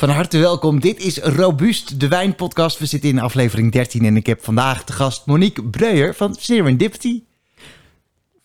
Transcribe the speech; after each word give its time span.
Van 0.00 0.08
harte 0.08 0.38
welkom. 0.38 0.80
Dit 0.80 0.98
is 0.98 1.18
Robuust, 1.18 2.00
de 2.00 2.08
wijnpodcast. 2.08 2.78
We 2.78 2.86
zitten 2.86 3.10
in 3.10 3.18
aflevering 3.18 3.72
13 3.72 4.04
en 4.04 4.16
ik 4.16 4.26
heb 4.26 4.44
vandaag 4.44 4.84
de 4.84 4.92
gast 4.92 5.26
Monique 5.26 5.64
Breuer 5.64 6.14
van 6.14 6.34
Serendipity. 6.38 7.22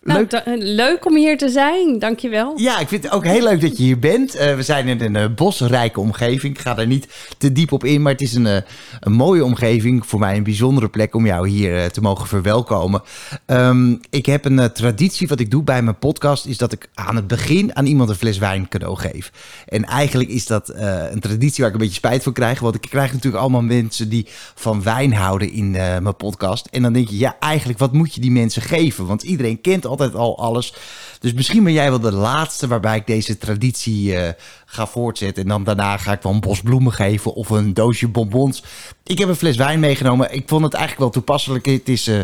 Nou, 0.06 0.28
Leuk. 0.30 0.44
leuk 0.58 1.06
om 1.06 1.16
hier 1.16 1.38
te 1.38 1.50
zijn, 1.50 2.00
dankjewel. 2.00 2.54
Ja, 2.60 2.80
ik 2.80 2.88
vind 2.88 3.04
het 3.04 3.12
ook 3.12 3.26
heel 3.26 3.44
leuk 3.44 3.62
dat 3.62 3.78
je 3.78 3.84
hier 3.84 4.00
bent. 4.00 4.36
Eh, 4.36 4.56
we 4.56 4.64
zijn 4.64 4.88
in 4.88 5.02
een 5.02 5.16
eh, 5.16 5.26
bosrijke 5.36 6.00
omgeving. 6.00 6.56
Ik 6.56 6.62
ga 6.62 6.74
daar 6.74 6.88
niet 6.88 7.08
te 7.38 7.52
diep 7.52 7.72
op 7.72 7.84
in, 7.84 8.02
maar 8.02 8.12
het 8.12 8.22
is 8.22 8.34
een, 8.34 8.48
eh, 8.48 8.58
een 9.00 9.12
mooie 9.12 9.44
omgeving. 9.44 10.06
Voor 10.06 10.20
mij 10.20 10.38
een 10.38 10.44
bijzondere 10.44 10.90
plek 10.90 11.16
om 11.16 11.26
jou 11.26 11.50
hier 11.50 11.92
te 11.92 12.02
mogen 12.02 12.28
verwelkomen. 12.28 13.02
Ehm, 13.46 13.96
ik 14.10 14.26
heb 14.26 14.46
een 14.46 14.72
traditie 14.72 15.28
wat 15.28 15.40
ik 15.40 15.52
doe 15.52 15.64
bij 15.64 15.82
mijn 15.82 16.00
podcast, 16.00 16.46
is 16.46 16.58
dat 16.58 16.72
ik 16.72 16.90
aan 16.94 17.16
het 17.16 17.28
begin 17.28 17.76
aan 17.76 17.86
iemand 17.86 18.10
een 18.10 18.16
fles 18.16 18.38
wijn 18.38 18.68
cadeau 18.68 18.98
geef. 18.98 19.32
En 19.68 19.84
eigenlijk 19.84 20.30
is 20.30 20.46
dat 20.46 20.74
een 21.10 21.20
traditie 21.20 21.64
waar 21.64 21.68
ik 21.68 21.74
een 21.74 21.82
beetje 21.86 21.96
spijt 21.96 22.24
van 22.24 22.34
krijg. 22.34 22.60
Want 22.60 22.76
ik 22.76 22.82
krijg 22.82 23.14
natuurlijk 23.14 23.44
allemaal 23.44 23.62
mensen 23.62 24.10
die 24.10 24.28
van 24.56 24.84
wijn 24.84 25.14
houden 25.14 25.52
in 25.52 25.72
mijn 25.72 26.16
podcast. 26.18 26.68
En 26.72 26.82
dan 26.82 26.94
denk 26.94 27.10
je, 27.10 27.18
ja, 27.18 27.36
eigenlijk 27.40 27.80
wat 27.80 27.94
moet 27.94 28.14
je 28.14 28.22
die 28.22 28.32
mensen 28.32 28.62
geven? 28.62 29.06
Want 29.06 29.24
iedereen 29.24 29.62
kent 29.62 29.86
altijd 30.00 30.22
al 30.22 30.38
alles. 30.40 30.74
Dus 31.20 31.34
misschien 31.34 31.64
ben 31.64 31.74
jij 31.74 31.90
wel 31.90 32.00
de 32.00 32.12
laatste 32.12 32.68
waarbij 32.68 32.98
ik 32.98 33.08
deze 33.08 33.38
traditie 33.38 34.16
eh, 34.16 34.34
ga 34.66 34.88
voortzetten. 34.88 35.44
En 35.44 35.50
dan 35.50 35.64
daarna 35.64 35.98
ga 35.98 36.12
ik 36.12 36.22
wel 36.22 36.34
een 36.34 36.40
bos 36.40 36.62
bloemen 36.62 36.94
geven 36.94 37.34
of 37.34 37.50
een 37.50 37.74
doosje 37.74 38.08
bonbons. 38.08 38.64
Ik 39.04 39.18
heb 39.18 39.30
een 39.30 39.36
fles 39.36 39.58
wijn 39.58 39.80
meegenomen. 39.80 40.34
Ik 40.34 40.44
vond 40.48 40.64
het 40.64 40.74
eigenlijk 40.74 41.04
wel 41.04 41.12
toepasselijk. 41.12 41.66
Het 41.66 41.90
is 41.90 42.08
eh, 42.08 42.20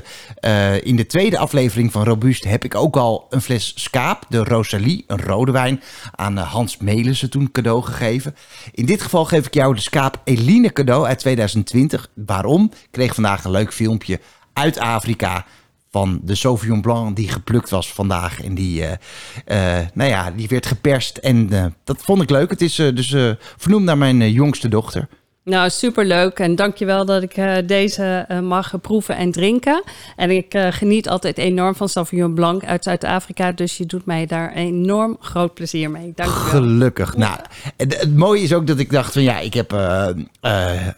eh, 0.75 0.85
in 0.85 0.95
de 0.95 1.05
tweede 1.05 1.37
aflevering 1.37 1.91
van 1.91 2.03
Robuust 2.03 2.43
heb 2.43 2.63
ik 2.63 2.75
ook 2.75 2.95
al 2.95 3.25
een 3.29 3.41
fles 3.41 3.73
Skaap, 3.75 4.25
de 4.29 4.43
Rosalie, 4.43 5.03
een 5.07 5.21
rode 5.21 5.51
wijn, 5.51 5.81
aan 6.15 6.37
Hans 6.37 6.77
Melissen 6.77 7.29
toen 7.29 7.51
cadeau 7.51 7.83
gegeven. 7.83 8.35
In 8.71 8.85
dit 8.85 9.01
geval 9.01 9.25
geef 9.25 9.45
ik 9.45 9.53
jou 9.53 9.75
de 9.75 9.81
Skaap 9.81 10.21
Eline 10.23 10.73
cadeau 10.73 11.05
uit 11.05 11.19
2020. 11.19 12.09
Waarom? 12.13 12.71
Ik 12.73 12.87
kreeg 12.91 13.13
vandaag 13.13 13.43
een 13.43 13.51
leuk 13.51 13.73
filmpje 13.73 14.19
uit 14.53 14.79
Afrika 14.79 15.45
van 15.91 16.19
de 16.23 16.35
Sauvignon 16.35 16.81
Blanc 16.81 17.15
die 17.15 17.27
geplukt 17.29 17.69
was 17.69 17.93
vandaag. 17.93 18.43
En 18.43 18.55
die, 18.55 18.85
eh, 18.85 19.79
eh, 19.79 19.87
nou 19.93 20.09
ja, 20.09 20.31
die 20.31 20.47
werd 20.47 20.65
geperst. 20.65 21.17
En 21.17 21.53
eh, 21.53 21.65
dat 21.83 22.01
vond 22.01 22.21
ik 22.21 22.29
leuk. 22.29 22.49
Het 22.49 22.61
is 22.61 22.75
dus 22.75 23.15
vernoemd 23.57 23.85
naar 23.85 23.97
mijn 23.97 24.31
jongste 24.31 24.67
dochter. 24.67 25.07
Nou, 25.43 25.69
superleuk 25.69 26.39
en 26.39 26.55
dankjewel 26.55 27.05
dat 27.05 27.23
ik 27.23 27.33
eh, 27.33 27.53
deze 27.65 28.25
eh, 28.27 28.39
mag 28.39 28.81
proeven 28.81 29.15
en 29.15 29.31
drinken. 29.31 29.83
En 30.15 30.31
ik 30.31 30.53
eh, 30.53 30.67
geniet 30.71 31.09
altijd 31.09 31.37
enorm 31.37 31.75
van 31.75 31.89
Sauvignon 31.89 32.33
Blanc 32.33 32.65
uit 32.65 32.83
Zuid-Afrika, 32.83 33.51
dus 33.51 33.77
je 33.77 33.85
doet 33.85 34.05
mij 34.05 34.25
daar 34.25 34.53
enorm 34.53 35.17
groot 35.19 35.53
plezier 35.53 35.91
mee. 35.91 36.11
Dankjewel. 36.15 36.49
Gelukkig. 36.49 37.17
Nou, 37.17 37.39
het, 37.77 37.99
het 37.99 38.15
mooie 38.15 38.41
is 38.41 38.53
ook 38.53 38.67
dat 38.67 38.79
ik 38.79 38.91
dacht 38.91 39.13
van 39.13 39.21
ja, 39.21 39.39
ik 39.39 39.53
heb 39.53 39.71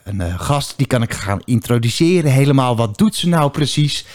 een 0.03 0.39
gast 0.39 0.73
die 0.77 0.88
kan 0.88 1.02
ik 1.02 1.14
gaan 1.14 1.41
introduceren. 1.45 2.31
Helemaal, 2.31 2.75
wat 2.75 2.97
doet 2.97 3.16
ze 3.16 3.27
nou 3.27 3.52
precies? 3.52 4.05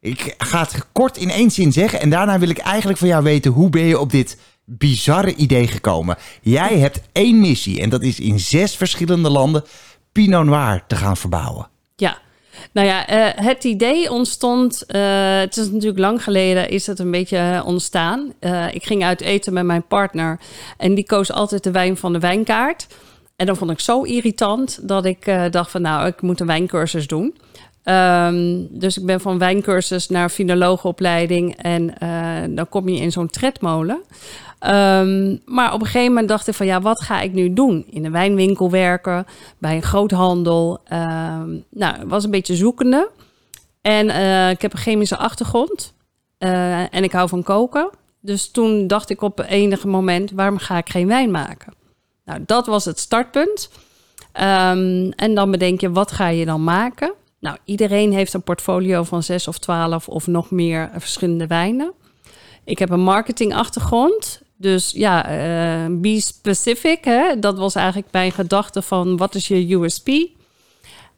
Ik 0.00 0.34
ga 0.38 0.60
het 0.60 0.86
kort 0.92 1.16
in 1.16 1.30
één 1.30 1.50
zin 1.50 1.72
zeggen 1.72 2.00
en 2.00 2.10
daarna 2.10 2.38
wil 2.38 2.48
ik 2.48 2.58
eigenlijk 2.58 2.98
van 2.98 3.08
jou 3.08 3.22
weten 3.22 3.50
hoe 3.50 3.70
ben 3.70 3.84
je 3.84 3.98
op 3.98 4.10
dit 4.10 4.38
bizarre 4.68 5.34
idee 5.34 5.66
gekomen? 5.66 6.16
Jij 6.42 6.78
hebt 6.78 7.00
één 7.12 7.40
missie 7.40 7.80
en 7.80 7.88
dat 7.88 8.02
is 8.02 8.20
in 8.20 8.40
zes 8.40 8.76
verschillende 8.76 9.30
landen 9.30 9.64
Pinot 10.12 10.44
Noir 10.44 10.84
te 10.86 10.96
gaan 10.96 11.16
verbouwen. 11.16 11.68
Ja, 11.96 12.18
nou 12.72 12.86
ja, 12.86 13.06
eh, 13.06 13.44
het 13.44 13.64
idee 13.64 14.10
ontstond, 14.10 14.86
eh, 14.86 15.38
het 15.38 15.56
is 15.56 15.70
natuurlijk 15.70 15.98
lang 15.98 16.22
geleden, 16.22 16.68
is 16.68 16.86
het 16.86 16.98
een 16.98 17.10
beetje 17.10 17.36
eh, 17.36 17.66
ontstaan. 17.66 18.32
Ik 18.72 18.84
ging 18.84 19.04
uit 19.04 19.20
eten 19.20 19.52
met 19.52 19.64
mijn 19.64 19.86
partner 19.86 20.40
en 20.76 20.94
die 20.94 21.06
koos 21.06 21.32
altijd 21.32 21.64
de 21.64 21.70
wijn 21.70 21.96
van 21.96 22.12
de 22.12 22.18
wijnkaart. 22.18 22.86
En 23.36 23.46
dat 23.46 23.58
vond 23.58 23.70
ik 23.70 23.80
zo 23.80 24.02
irritant 24.02 24.88
dat 24.88 25.04
ik 25.04 25.50
dacht 25.50 25.70
van 25.70 25.82
nou, 25.82 26.06
ik 26.06 26.22
moet 26.22 26.40
een 26.40 26.46
wijncursus 26.46 27.06
doen. 27.06 27.36
Ehm, 27.88 28.64
dus 28.70 28.98
ik 28.98 29.06
ben 29.06 29.20
van 29.20 29.38
wijncursus 29.38 30.08
naar 30.08 30.28
finologenopleiding 30.28 31.56
en 31.56 31.98
eh, 31.98 32.10
dan 32.48 32.68
kom 32.68 32.88
je 32.88 33.00
in 33.00 33.12
zo'n 33.12 33.30
tredmolen. 33.30 34.02
Ehm, 34.58 35.36
maar 35.44 35.72
op 35.72 35.80
een 35.80 35.86
gegeven 35.86 36.08
moment 36.08 36.28
dacht 36.28 36.48
ik 36.48 36.54
van 36.54 36.66
ja, 36.66 36.80
wat 36.80 37.02
ga 37.02 37.20
ik 37.20 37.32
nu 37.32 37.52
doen? 37.52 37.84
In 37.90 38.04
een 38.04 38.12
wijnwinkel 38.12 38.70
werken, 38.70 39.26
bij 39.58 39.76
een 39.76 39.82
groothandel. 39.82 40.80
Ehm 40.84 41.56
nou, 41.70 41.94
was 42.06 42.24
een 42.24 42.30
beetje 42.30 42.56
zoekende. 42.56 43.10
En 43.80 44.10
eh, 44.10 44.50
ik 44.50 44.62
heb 44.62 44.72
een 44.72 44.78
chemische 44.78 45.16
achtergrond 45.16 45.94
eh, 46.38 46.94
en 46.94 47.04
ik 47.04 47.12
hou 47.12 47.28
van 47.28 47.42
koken. 47.42 47.90
Dus 48.20 48.50
toen 48.50 48.86
dacht 48.86 49.10
ik 49.10 49.22
op 49.22 49.44
enige 49.48 49.86
moment, 49.86 50.30
waarom 50.30 50.58
ga 50.58 50.76
ik 50.76 50.88
geen 50.88 51.06
wijn 51.06 51.30
maken? 51.30 51.72
Nou, 52.24 52.40
dat 52.46 52.66
was 52.66 52.84
het 52.84 52.98
startpunt. 52.98 53.70
En 54.32 55.34
dan 55.34 55.50
bedenk 55.50 55.80
je, 55.80 55.90
wat 55.90 56.12
ga 56.12 56.28
je 56.28 56.44
dan 56.44 56.64
maken? 56.64 57.12
Nou, 57.40 57.56
iedereen 57.64 58.12
heeft 58.12 58.34
een 58.34 58.42
portfolio 58.42 59.02
van 59.02 59.22
zes 59.22 59.48
of 59.48 59.58
twaalf 59.58 60.08
of 60.08 60.26
nog 60.26 60.50
meer 60.50 60.90
verschillende 60.96 61.46
wijnen. 61.46 61.92
Ik 62.64 62.78
heb 62.78 62.90
een 62.90 63.00
marketingachtergrond. 63.00 64.42
Dus 64.56 64.90
ja, 64.90 65.24
eh, 65.28 65.86
be 65.90 66.20
specific. 66.20 67.04
Hè? 67.04 67.38
Dat 67.38 67.58
was 67.58 67.74
eigenlijk 67.74 68.12
mijn 68.12 68.32
gedachte 68.32 68.82
van 68.82 69.16
wat 69.16 69.34
is 69.34 69.48
je 69.48 69.74
USP? 69.74 70.08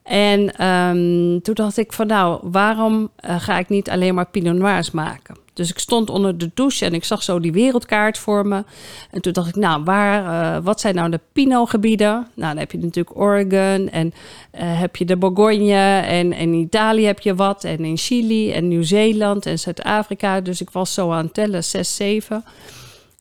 En 0.03 0.56
ehm, 0.56 1.41
toen 1.41 1.54
dacht 1.54 1.76
ik 1.76 1.92
van 1.92 2.06
nou, 2.06 2.41
waarom 2.42 3.10
eh, 3.16 3.41
ga 3.41 3.58
ik 3.58 3.69
niet 3.69 3.91
alleen 3.91 4.14
maar 4.14 4.26
Pinot 4.26 4.54
Noirs 4.54 4.91
maken? 4.91 5.37
Dus 5.60 5.71
ik 5.71 5.78
stond 5.78 6.10
onder 6.10 6.38
de 6.38 6.50
douche 6.54 6.84
en 6.84 6.94
ik 6.94 7.04
zag 7.04 7.22
zo 7.22 7.41
die 7.41 7.53
wereldkaart 7.53 8.19
voor 8.19 8.47
me. 8.47 8.65
En 9.10 9.21
toen 9.21 9.32
dacht 9.32 9.48
ik, 9.48 9.56
nou, 9.56 9.84
waar, 9.84 10.25
eh, 10.56 10.65
wat 10.65 10.81
zijn 10.81 10.94
nou 10.94 11.10
de 11.10 11.21
Pinot-gebieden? 11.32 12.12
Nou, 12.34 12.48
dan 12.48 12.56
heb 12.56 12.72
je 12.72 12.78
natuurlijk 12.78 13.16
Oregon 13.16 13.88
en 13.88 14.15
eh, 14.50 14.78
heb 14.81 14.97
je 14.97 15.04
de 15.04 15.16
Bourgogne 15.16 16.00
en, 16.00 16.32
in 16.32 16.53
Italië 16.53 17.04
heb 17.04 17.20
je 17.20 17.34
wat. 17.34 17.65
En 17.65 17.84
in 17.84 17.97
Chili 17.97 18.53
en 18.53 18.69
Nieuw-Zeeland 18.69 19.47
en 19.47 19.59
Zuid-Afrika. 19.59 20.41
Dus 20.41 20.60
ik 20.60 20.70
was 20.70 20.94
zo 20.94 21.10
aan 21.10 21.25
het 21.25 21.34
tellen, 21.34 21.65
zes, 21.65 21.97
zeven. 21.97 22.44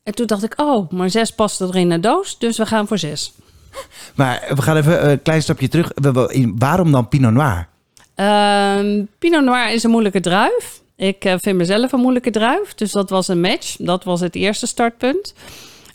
En 0.03 0.15
toen 0.15 0.27
dacht 0.27 0.43
ik, 0.43 0.53
oh, 0.61 0.91
maar 0.91 1.09
zes 1.09 1.31
past 1.31 1.59
er 1.59 1.75
in 1.75 1.89
de 1.89 1.99
doos, 1.99 2.37
dus 2.37 2.57
we 2.57 2.65
gaan 2.65 2.87
voor 2.87 2.97
zes. 2.97 3.33
Maar 4.15 4.45
we 4.55 4.61
gaan 4.61 4.77
even 4.77 5.09
een 5.09 5.21
klein 5.21 5.41
stapje 5.41 5.67
terug. 5.67 5.91
Waarom 6.55 6.91
dan 6.91 7.07
Pinot 7.07 7.33
Noir? 7.33 7.67
Ehm, 8.15 9.03
Pinot 9.17 9.43
Noir 9.43 9.71
is 9.71 9.83
een 9.83 9.91
moeilijke 9.91 10.19
druif. 10.19 10.81
Ik 10.99 11.25
eh, 11.25 11.33
vind 11.37 11.57
mezelf 11.57 11.91
een 11.91 11.99
moeilijke 11.99 12.31
druif, 12.31 12.73
dus 12.73 12.91
dat 12.91 13.09
was 13.09 13.27
een 13.27 13.41
match. 13.41 13.75
Dat 13.77 14.03
was 14.03 14.19
het 14.19 14.35
eerste 14.35 14.67
startpunt. 14.67 15.33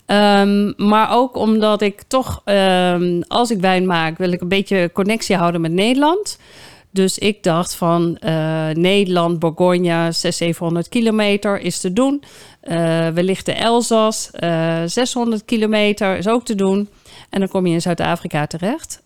Ehm, 0.05 0.71
maar 0.77 1.11
ook 1.11 1.35
omdat 1.35 1.81
ik 1.81 2.01
toch, 2.07 2.41
ehm, 2.45 3.21
als 3.27 3.51
ik 3.51 3.59
wijn 3.59 3.85
maak, 3.85 4.17
wil 4.17 4.31
ik 4.31 4.41
een 4.41 4.47
beetje 4.47 4.89
connectie 4.93 5.35
houden 5.35 5.61
met 5.61 5.71
Nederland. 5.71 6.39
Dus 6.91 7.17
ik 7.17 7.43
dacht 7.43 7.75
van 7.75 8.17
eh, 8.17 8.69
Nederland, 8.69 9.39
Bourgogne, 9.39 10.11
600, 10.11 10.35
700 10.35 10.89
kilometer 10.89 11.59
is 11.59 11.79
te 11.79 11.93
doen. 11.93 12.23
Eh 12.61 13.07
wellicht 13.07 13.45
de 13.45 13.53
Elzas, 13.53 14.29
eh 14.31 14.81
600 14.85 15.45
kilometer 15.45 16.17
is 16.17 16.27
ook 16.27 16.45
te 16.45 16.55
doen. 16.55 16.89
En 17.29 17.39
dan 17.39 17.49
kom 17.49 17.67
je 17.67 17.73
in 17.73 17.81
Zuid-Afrika 17.81 18.47
terecht. 18.47 19.01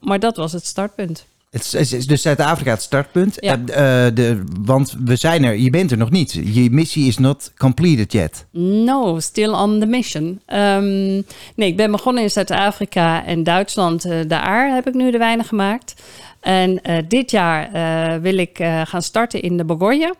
Maar 0.00 0.18
dat 0.18 0.36
was 0.36 0.52
het 0.52 0.66
startpunt. 0.66 1.26
Het 1.56 1.74
is, 1.92 2.06
dus 2.06 2.22
Zuid-Afrika 2.22 2.70
het 2.70 2.82
startpunt. 2.82 3.36
Ja. 3.40 3.58
Eh, 3.66 4.06
eh, 4.06 4.14
de, 4.14 4.44
want 4.60 4.96
we 5.04 5.16
zijn 5.16 5.44
er, 5.44 5.56
je 5.56 5.70
bent 5.70 5.90
er 5.90 5.96
nog 5.96 6.10
niet. 6.10 6.32
Je 6.32 6.70
missie 6.70 7.06
is 7.06 7.18
not 7.18 7.52
completed 7.56 8.12
yet. 8.12 8.46
No, 8.50 9.20
still 9.20 9.50
on 9.50 9.80
the 9.80 9.86
mission. 9.86 10.40
Ehm, 10.46 11.22
nee, 11.54 11.68
ik 11.68 11.76
ben 11.76 11.90
begonnen 11.90 12.22
in 12.22 12.30
Zuid-Afrika 12.30 13.24
en 13.24 13.42
Duitsland. 13.42 14.04
eh 14.04 14.20
de 14.26 14.40
Aar 14.40 14.74
heb 14.74 14.86
ik 14.86 14.94
nu 14.94 15.10
de 15.10 15.18
wijnen 15.18 15.44
gemaakt. 15.44 15.94
En 16.40 16.82
eh, 16.82 16.98
dit 17.08 17.30
jaar 17.30 17.72
eh, 17.72 18.20
wil 18.20 18.36
ik 18.36 18.58
eh, 18.58 18.80
gaan 18.84 19.02
starten 19.02 19.42
in 19.42 19.56
de 19.56 19.64
Bourgogne. 19.64 20.14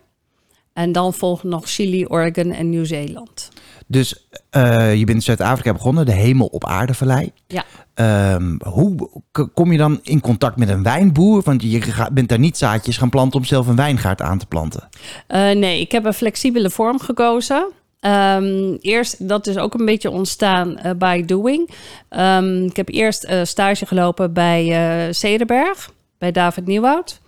En 0.76 0.92
dan 0.92 1.14
volgen 1.14 1.48
nog 1.48 1.68
Chili, 1.68 2.06
Oregon 2.06 2.52
en 2.52 2.68
Nieuw-Zeeland. 2.68 3.48
Dus 3.86 4.26
eh, 4.50 4.94
je 4.94 5.04
bent 5.04 5.16
in 5.16 5.22
Zuid-Afrika 5.22 5.72
begonnen, 5.72 6.06
de 6.06 6.12
hemel 6.12 6.46
op 6.46 6.64
aardevallei. 6.64 7.32
Ja. 7.46 7.64
Ehm, 7.94 8.56
hoe 8.64 9.10
kom 9.54 9.72
je 9.72 9.78
dan 9.78 10.00
in 10.02 10.20
contact 10.20 10.56
met 10.56 10.68
een 10.68 10.82
wijnboer? 10.82 11.42
Want 11.42 11.62
je 11.62 12.08
bent 12.12 12.28
daar 12.28 12.38
niet 12.38 12.56
zaadjes 12.56 12.96
gaan 12.96 13.08
planten 13.08 13.38
om 13.38 13.44
zelf 13.44 13.66
een 13.66 13.76
wijngaard 13.76 14.22
aan 14.22 14.38
te 14.38 14.46
planten. 14.46 14.88
Eh, 15.26 15.50
nee, 15.50 15.80
ik 15.80 15.92
heb 15.92 16.04
een 16.04 16.14
flexibele 16.14 16.70
vorm 16.70 17.00
gekozen. 17.00 17.70
Ehm, 18.00 18.76
eerst, 18.80 19.28
dat 19.28 19.46
is 19.46 19.58
ook 19.58 19.74
een 19.74 19.84
beetje 19.84 20.10
ontstaan 20.10 20.78
eh, 20.78 20.90
by 20.98 21.24
doing. 21.24 21.70
Ehm, 22.08 22.64
ik 22.64 22.76
heb 22.76 22.88
eerst 22.88 23.28
stage 23.42 23.86
gelopen 23.86 24.32
bij 24.32 24.72
eh 25.06 25.12
Cederberg, 25.12 25.90
bij 26.18 26.32
David 26.32 26.66
Nieuwoud. 26.66 27.20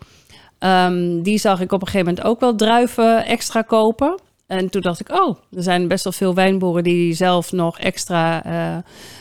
Ehm, 0.59 1.23
die 1.23 1.39
zag 1.39 1.61
ik 1.61 1.73
op 1.73 1.81
een 1.81 1.87
gegeven 1.87 2.07
moment 2.07 2.27
ook 2.27 2.41
wel 2.41 2.55
druiven 2.55 3.25
extra 3.25 3.63
kopen. 3.63 4.21
En 4.47 4.71
toen 4.71 4.83
dacht 4.83 5.01
ik, 5.01 5.13
oh, 5.13 5.39
er 5.57 5.63
zijn 5.63 5.89
best 5.89 6.05
wel 6.05 6.13
veel 6.13 6.35
wijnboeren 6.35 6.85
die 6.85 7.15
zelf 7.15 7.53
nog 7.53 7.79
extra 7.79 8.45
eh, 8.45 8.77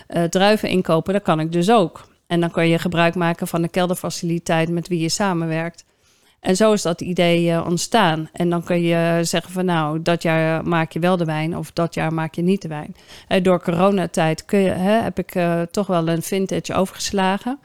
eh, 0.08 0.30
druiven 0.30 0.70
inkopen. 0.70 1.14
Dat 1.14 1.22
kan 1.22 1.40
ik 1.40 1.52
dus 1.52 1.72
ook. 1.72 2.08
En 2.28 2.40
dan 2.40 2.52
kan 2.52 2.68
je 2.68 2.80
gebruik 2.80 3.16
maken 3.16 3.48
van 3.48 3.62
de 3.62 3.68
kelderfaciliteit 3.68 4.70
met 4.70 4.88
wie 4.88 5.00
je 5.00 5.10
samenwerkt. 5.10 5.86
En 6.40 6.56
zo 6.56 6.74
is 6.74 6.82
dat 6.82 7.02
idee 7.02 7.64
ontstaan. 7.64 8.30
En 8.34 8.50
dan 8.50 8.64
kun 8.64 8.82
je 8.82 9.20
zeggen 9.22 9.52
van 9.52 9.66
nou, 9.66 10.02
dat 10.02 10.22
jaar 10.22 10.68
maak 10.68 10.92
je 10.92 11.00
wel 11.00 11.18
de 11.18 11.26
wijn 11.26 11.58
of 11.58 11.72
dat 11.72 11.94
jaar 11.94 12.14
maak 12.14 12.36
je 12.36 12.42
niet 12.42 12.62
de 12.62 12.68
wijn. 12.68 12.96
door 13.44 13.62
coronatijd 13.62 14.46
kun 14.46 14.60
je, 14.60 14.70
hè, 14.70 15.02
heb 15.02 15.20
ik 15.20 15.34
toch 15.72 15.88
wel 15.88 16.08
een 16.08 16.22
vintage 16.22 16.74
overgeslagen. 16.74 17.60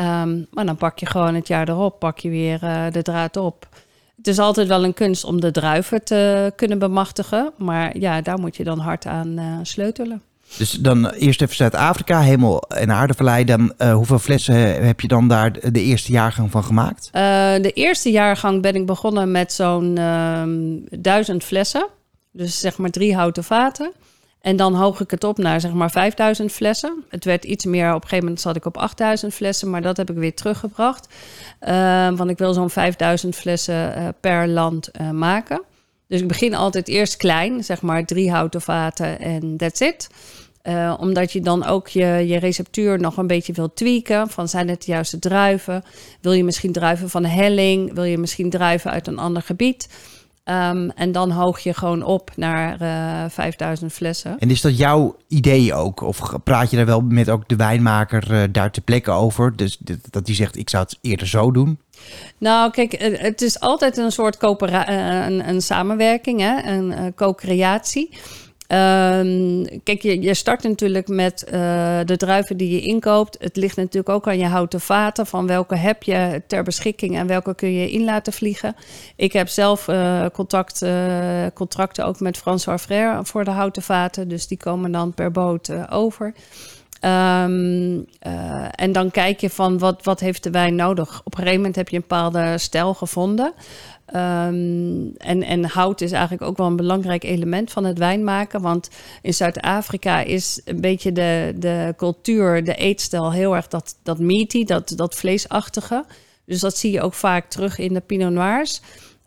Um, 0.00 0.46
maar 0.50 0.66
dan 0.66 0.76
pak 0.76 0.98
je 0.98 1.06
gewoon 1.06 1.34
het 1.34 1.48
jaar 1.48 1.68
erop, 1.68 1.98
pak 1.98 2.18
je 2.18 2.28
weer 2.28 2.58
de 2.92 3.02
draad 3.02 3.36
op. 3.36 3.68
Het 4.16 4.26
is 4.26 4.38
altijd 4.38 4.68
wel 4.68 4.84
een 4.84 4.94
kunst 4.94 5.24
om 5.24 5.40
de 5.40 5.50
druiven 5.50 6.04
te 6.04 6.52
kunnen 6.56 6.78
bemachtigen. 6.78 7.52
Maar 7.56 7.98
ja, 7.98 8.20
daar 8.20 8.38
moet 8.38 8.56
je 8.56 8.64
dan 8.64 8.78
hard 8.78 9.06
aan 9.06 9.60
sleutelen. 9.62 10.22
Dus 10.56 10.70
dan 10.70 11.08
eerst 11.08 11.42
even 11.42 11.56
Zuid-Afrika, 11.56 12.20
helemaal 12.20 12.62
en 12.62 12.90
aardevallei. 12.90 13.44
Dan, 13.44 13.72
uh, 13.78 13.94
hoeveel 13.94 14.18
flessen 14.18 14.84
heb 14.86 15.00
je 15.00 15.08
dan 15.08 15.28
daar 15.28 15.72
de 15.72 15.82
eerste 15.82 16.12
jaargang 16.12 16.50
van 16.50 16.64
gemaakt? 16.64 17.10
Uh, 17.12 17.20
de 17.62 17.72
eerste 17.74 18.10
jaargang 18.10 18.62
ben 18.62 18.74
ik 18.74 18.86
begonnen 18.86 19.30
met 19.30 19.52
zo'n 19.52 19.96
uh, 19.98 20.42
duizend 21.00 21.44
flessen. 21.44 21.86
Dus 22.32 22.60
zeg 22.60 22.78
maar 22.78 22.90
drie 22.90 23.14
houten 23.14 23.44
vaten. 23.44 23.92
En 24.40 24.56
dan 24.56 24.74
hoog 24.74 25.00
ik 25.00 25.10
het 25.10 25.24
op 25.24 25.38
naar 25.38 25.60
zeg 25.60 25.72
maar 25.72 25.90
5000 25.90 26.52
flessen. 26.52 27.04
Het 27.08 27.24
werd 27.24 27.44
iets 27.44 27.64
meer, 27.64 27.88
op 27.88 27.94
een 27.94 28.00
gegeven 28.02 28.24
moment 28.24 28.40
zat 28.40 28.56
ik 28.56 28.64
op 28.64 28.76
8000 28.76 29.34
flessen, 29.34 29.70
maar 29.70 29.82
dat 29.82 29.96
heb 29.96 30.10
ik 30.10 30.16
weer 30.16 30.34
teruggebracht. 30.34 31.14
Uh, 31.68 32.10
want 32.16 32.30
ik 32.30 32.38
wil 32.38 32.52
zo'n 32.52 32.70
5000 32.70 33.34
flessen 33.34 33.98
uh, 33.98 34.08
per 34.20 34.48
land 34.48 34.90
uh, 35.00 35.10
maken. 35.10 35.62
Dus 36.06 36.20
ik 36.20 36.28
begin 36.28 36.54
altijd 36.54 36.88
eerst 36.88 37.16
klein, 37.16 37.64
zeg 37.64 37.82
maar 37.82 38.04
drie 38.04 38.30
houten 38.30 38.60
vaten 38.60 39.20
en 39.20 39.56
that's 39.56 39.80
it. 39.80 40.08
Uh, 40.62 40.94
omdat 41.00 41.32
je 41.32 41.40
dan 41.40 41.66
ook 41.66 41.88
je, 41.88 42.04
je 42.04 42.38
receptuur 42.38 43.00
nog 43.00 43.16
een 43.16 43.26
beetje 43.26 43.52
wil 43.52 43.74
tweaken. 43.74 44.28
Van 44.28 44.48
zijn 44.48 44.68
het 44.68 44.84
de 44.84 44.92
juiste 44.92 45.18
druiven? 45.18 45.82
Wil 46.20 46.32
je 46.32 46.44
misschien 46.44 46.72
druiven 46.72 47.10
van 47.10 47.24
helling? 47.24 47.94
Wil 47.94 48.04
je 48.04 48.18
misschien 48.18 48.50
druiven 48.50 48.90
uit 48.90 49.06
een 49.06 49.18
ander 49.18 49.42
gebied? 49.42 49.88
Um, 50.50 50.90
en 50.90 51.12
dan 51.12 51.30
hoog 51.30 51.58
je 51.58 51.74
gewoon 51.74 52.02
op 52.02 52.30
naar 52.36 52.82
uh, 52.82 53.24
eh, 53.24 53.30
5000 53.30 53.92
flessen. 53.92 54.36
En 54.38 54.50
is 54.50 54.60
dat 54.60 54.78
jouw 54.78 55.16
idee 55.28 55.74
ook? 55.74 56.00
Of 56.00 56.20
praat 56.44 56.70
je 56.70 56.76
daar 56.76 56.86
wel 56.86 57.00
met 57.00 57.30
ook 57.30 57.48
de 57.48 57.56
wijnmaker 57.56 58.32
uh, 58.32 58.42
daar 58.52 58.70
te 58.70 58.80
plekken 58.80 59.12
over? 59.12 59.56
Dus 59.56 59.78
dat 60.10 60.26
die 60.26 60.34
zegt, 60.34 60.56
ik 60.56 60.70
zou 60.70 60.82
het 60.82 60.98
eerder 61.00 61.26
zo 61.26 61.50
doen? 61.50 61.78
Nou, 62.38 62.70
kijk, 62.70 62.92
het 63.20 63.42
is 63.42 63.60
altijd 63.60 63.96
een 63.96 64.12
soort 64.12 64.36
een, 64.42 65.48
een 65.48 65.62
samenwerking, 65.62 66.40
hè? 66.40 66.62
een 66.62 67.14
co-creatie. 67.14 68.18
Um, 68.72 69.66
kijk, 69.82 70.02
je, 70.02 70.22
je 70.22 70.34
start 70.34 70.62
natuurlijk 70.62 71.08
met 71.08 71.44
uh, 71.46 71.50
de 72.04 72.16
druiven 72.16 72.56
die 72.56 72.70
je 72.70 72.80
inkoopt. 72.80 73.36
Het 73.40 73.56
ligt 73.56 73.76
natuurlijk 73.76 74.08
ook 74.08 74.26
aan 74.26 74.38
je 74.38 74.46
houten 74.46 74.80
vaten. 74.80 75.26
Van 75.26 75.46
welke 75.46 75.74
heb 75.74 76.02
je 76.02 76.42
ter 76.46 76.62
beschikking 76.62 77.16
en 77.16 77.26
welke 77.26 77.54
kun 77.54 77.72
je 77.72 77.90
in 77.90 78.04
laten 78.04 78.32
vliegen. 78.32 78.76
Ik 79.16 79.32
heb 79.32 79.48
zelf 79.48 79.88
uh, 79.88 80.26
contact, 80.32 80.82
uh, 80.82 81.46
contracten 81.54 82.06
ook 82.06 82.20
met 82.20 82.36
François 82.36 82.80
Frère 82.80 83.24
voor 83.24 83.44
de 83.44 83.50
houten 83.50 83.82
vaten. 83.82 84.28
Dus 84.28 84.46
die 84.46 84.58
komen 84.58 84.92
dan 84.92 85.14
per 85.14 85.30
boot 85.30 85.90
over. 85.90 86.34
Uh, 87.04 87.42
en 88.80 88.92
dan 88.92 89.10
kijk 89.10 89.40
je 89.40 89.50
van 89.50 89.78
wat, 89.78 90.04
wat 90.04 90.20
heeft 90.20 90.42
de 90.42 90.50
wijn 90.50 90.74
nodig. 90.74 91.20
Op 91.24 91.32
een 91.32 91.38
gegeven 91.38 91.56
moment 91.56 91.76
heb 91.76 91.88
je 91.88 91.96
een 91.96 92.04
bepaalde 92.08 92.58
stijl 92.58 92.94
gevonden. 92.94 93.52
Um, 94.14 95.12
en, 95.16 95.42
en 95.42 95.64
hout 95.64 96.00
is 96.00 96.12
eigenlijk 96.12 96.42
ook 96.42 96.56
wel 96.56 96.66
een 96.66 96.76
belangrijk 96.76 97.24
element 97.24 97.72
van 97.72 97.84
het 97.84 97.98
wijnmaken. 97.98 98.60
Want 98.60 98.90
in 99.22 99.34
Zuid-Afrika 99.34 100.20
is 100.20 100.60
een 100.64 100.80
beetje 100.80 101.12
de, 101.12 101.54
de 101.56 101.94
cultuur, 101.96 102.64
de 102.64 102.74
eetstijl 102.74 103.32
heel 103.32 103.56
erg 103.56 103.68
dat, 103.68 103.96
dat 104.02 104.18
meaty, 104.18 104.64
dat, 104.64 104.92
dat 104.96 105.14
vleesachtige. 105.14 106.04
Dus 106.44 106.60
dat 106.60 106.76
zie 106.76 106.92
je 106.92 107.02
ook 107.02 107.14
vaak 107.14 107.50
terug 107.50 107.78
in 107.78 107.94
de 107.94 108.00
Pinot 108.00 108.32
Noirs. 108.32 108.80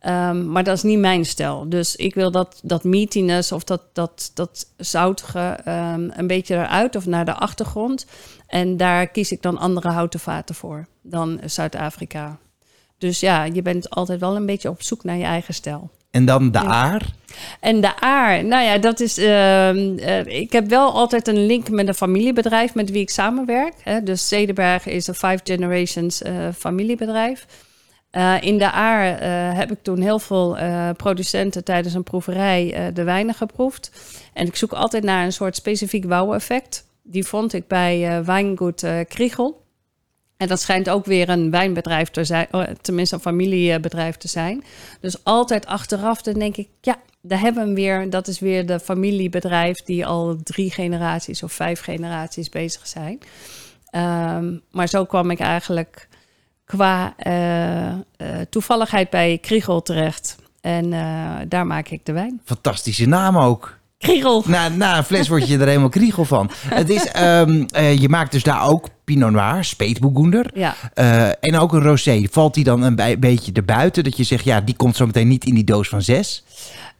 Um, 0.05 0.51
maar 0.51 0.63
dat 0.63 0.75
is 0.75 0.83
niet 0.83 0.99
mijn 0.99 1.25
stijl. 1.25 1.69
Dus 1.69 1.95
ik 1.95 2.15
wil 2.15 2.31
dat, 2.31 2.59
dat 2.63 2.83
meatiness 2.83 3.51
of 3.51 3.63
dat, 3.63 3.81
dat, 3.93 4.31
dat 4.33 4.71
zoutige 4.77 5.59
um, 5.67 6.11
een 6.15 6.27
beetje 6.27 6.55
eruit 6.55 6.95
of 6.95 7.05
naar 7.05 7.25
de 7.25 7.33
achtergrond. 7.33 8.05
En 8.47 8.77
daar 8.77 9.07
kies 9.07 9.31
ik 9.31 9.41
dan 9.41 9.57
andere 9.57 9.89
houten 9.89 10.19
vaten 10.19 10.55
voor 10.55 10.87
dan 11.01 11.39
Zuid-Afrika. 11.45 12.39
Dus 13.01 13.19
ja, 13.19 13.43
je 13.43 13.61
bent 13.61 13.89
altijd 13.89 14.19
wel 14.19 14.35
een 14.35 14.45
beetje 14.45 14.69
op 14.69 14.81
zoek 14.81 15.03
naar 15.03 15.17
je 15.17 15.23
eigen 15.23 15.53
stijl. 15.53 15.89
En 16.11 16.25
dan 16.25 16.51
de 16.51 16.59
aar? 16.59 17.13
En 17.59 17.81
de 17.81 17.99
aar, 17.99 18.45
nou 18.45 18.63
ja, 18.63 18.77
dat 18.77 18.99
is. 18.99 19.17
Uh, 19.17 19.73
uh, 19.73 20.25
ik 20.25 20.51
heb 20.51 20.69
wel 20.69 20.91
altijd 20.91 21.27
een 21.27 21.45
link 21.45 21.69
met 21.69 21.87
een 21.87 21.93
familiebedrijf 21.93 22.73
met 22.73 22.91
wie 22.91 23.01
ik 23.01 23.09
samenwerk. 23.09 23.73
Hè. 23.83 24.03
Dus 24.03 24.27
Zedenberg 24.27 24.85
is 24.85 25.07
een 25.07 25.13
Five 25.13 25.39
Generations 25.43 26.21
uh, 26.21 26.47
familiebedrijf. 26.57 27.45
Uh, 28.11 28.35
in 28.41 28.57
de 28.57 28.71
aar 28.71 29.21
heb 29.55 29.71
ik 29.71 29.77
toen 29.81 30.01
heel 30.01 30.19
veel 30.19 30.57
producenten 30.97 31.63
tijdens 31.63 31.93
een 31.93 32.03
proeverij 32.03 32.91
de 32.93 33.03
wijnen 33.03 33.33
geproefd. 33.33 33.91
En 34.33 34.47
ik 34.47 34.55
zoek 34.55 34.73
altijd 34.73 35.03
naar 35.03 35.25
een 35.25 35.33
soort 35.33 35.55
specifiek 35.55 36.05
wauw-effect. 36.05 36.85
Die 37.03 37.25
vond 37.25 37.53
ik 37.53 37.67
bij 37.67 38.23
Wijngoed 38.25 38.85
Kriegel. 39.07 39.60
En 40.41 40.47
dat 40.47 40.61
schijnt 40.61 40.89
ook 40.89 41.05
weer 41.05 41.29
een 41.29 41.51
wijnbedrijf 41.51 42.09
te 42.09 42.23
zijn, 42.23 42.47
oh, 42.51 42.63
tenminste 42.81 43.15
een 43.15 43.21
familiebedrijf 43.21 44.17
te 44.17 44.27
zijn. 44.27 44.63
Dus 44.99 45.23
altijd 45.23 45.65
achteraf, 45.65 46.21
dan 46.21 46.33
denk 46.33 46.57
ik, 46.57 46.67
ja, 46.81 46.95
daar 47.21 47.39
hebben 47.39 47.61
we 47.61 47.67
hem 47.67 47.75
weer. 47.75 48.09
Dat 48.09 48.27
is 48.27 48.39
weer 48.39 48.65
de 48.65 48.79
familiebedrijf 48.79 49.77
die 49.77 50.05
al 50.05 50.37
drie 50.43 50.71
generaties 50.71 51.43
of 51.43 51.53
vijf 51.53 51.81
generaties 51.81 52.49
bezig 52.49 52.87
zijn. 52.87 53.19
Um, 54.35 54.61
maar 54.71 54.87
zo 54.87 55.05
kwam 55.05 55.31
ik 55.31 55.39
eigenlijk 55.39 56.07
qua 56.65 57.13
uh, 57.27 57.87
uh, 57.87 57.97
toevalligheid 58.49 59.09
bij 59.09 59.37
Kriegel 59.41 59.81
terecht. 59.81 60.35
En 60.61 60.91
uh, 60.91 61.35
daar 61.47 61.67
maak 61.67 61.87
ik 61.87 62.05
de 62.05 62.11
wijn. 62.11 62.41
Fantastische 62.45 63.05
naam 63.05 63.37
ook. 63.37 63.79
Kriegel. 63.97 64.43
Na, 64.45 64.69
na 64.69 64.97
een 64.97 65.03
fles 65.03 65.27
word 65.27 65.47
je 65.47 65.57
er 65.57 65.67
helemaal 65.67 65.89
kriegel 65.89 66.25
van. 66.25 66.49
Het 66.53 66.89
is, 66.89 67.07
um, 67.21 67.65
uh, 67.75 67.97
je 67.97 68.09
maakt 68.09 68.31
dus 68.31 68.43
daar 68.43 68.67
ook 68.67 68.87
Pinot 69.11 69.31
Noir, 69.31 69.63
Speetboegoender. 69.63 70.51
Ja. 70.53 70.75
Uh, 70.95 71.27
en 71.27 71.57
ook 71.57 71.73
een 71.73 71.81
rosé. 71.81 72.27
Valt 72.31 72.53
die 72.53 72.63
dan 72.63 72.81
een 72.81 73.19
beetje 73.19 73.51
erbuiten? 73.51 74.03
Dat 74.03 74.17
je 74.17 74.23
zegt, 74.23 74.43
ja, 74.43 74.61
die 74.61 74.75
komt 74.75 74.95
zo 74.95 75.05
meteen 75.05 75.27
niet 75.27 75.45
in 75.45 75.53
die 75.53 75.63
doos 75.63 75.87
van 75.87 76.01
zes? 76.01 76.43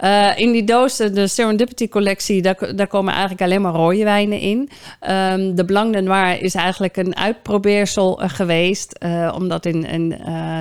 Uh, 0.04 0.38
in 0.38 0.52
die 0.52 0.64
doos, 0.64 0.96
de 0.96 1.28
Serendipity 1.28 1.88
collectie, 1.88 2.42
daar, 2.42 2.76
daar 2.76 2.88
komen 2.88 3.12
eigenlijk 3.12 3.42
alleen 3.42 3.62
maar 3.62 3.74
rode 3.74 4.04
wijnen 4.04 4.40
in. 4.40 4.70
Um, 5.10 5.56
de 5.56 5.66
Blanc 5.66 5.94
de 5.94 6.02
Noir 6.02 6.42
is 6.42 6.56
eigenlijk 6.56 6.98
een 6.98 7.16
uitprobeersel 7.16 8.24
uh, 8.24 8.30
geweest. 8.30 8.96
Uh, 9.00 9.34
omdat 9.36 9.66
in, 9.66 9.86
in 9.86 10.16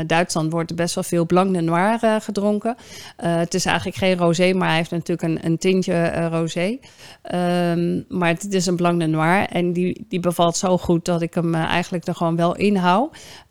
Duitsland 0.06 0.52
wordt 0.52 0.70
er 0.70 0.76
best 0.76 0.94
wel 0.94 1.04
veel 1.04 1.26
Blanc 1.26 1.54
de 1.54 1.60
Noir 1.60 1.98
gedronken. 2.20 2.76
het 3.16 3.54
is 3.54 3.64
eigenlijk 3.64 3.96
geen 3.96 4.16
rosé, 4.16 4.52
maar 4.52 4.68
hij 4.68 4.76
heeft 4.76 4.90
natuurlijk 4.90 5.22
een, 5.22 5.38
een 5.42 5.58
tintje 5.58 6.28
rosé. 6.28 6.78
Um, 7.34 8.04
maar 8.08 8.28
het 8.28 8.52
is 8.54 8.66
een 8.66 8.76
Blanc 8.76 9.00
de 9.00 9.06
Noir 9.06 9.46
en 9.46 9.72
die, 9.72 10.04
die 10.08 10.20
bevalt 10.20 10.56
zo 10.56 10.78
goed 10.78 11.04
dat 11.04 11.22
ik 11.22 11.34
hem 11.42 11.54
eigenlijk 11.54 12.06
er 12.06 12.14
gewoon 12.14 12.36
wel 12.36 12.56
in 12.56 12.76
hou. 12.76 13.08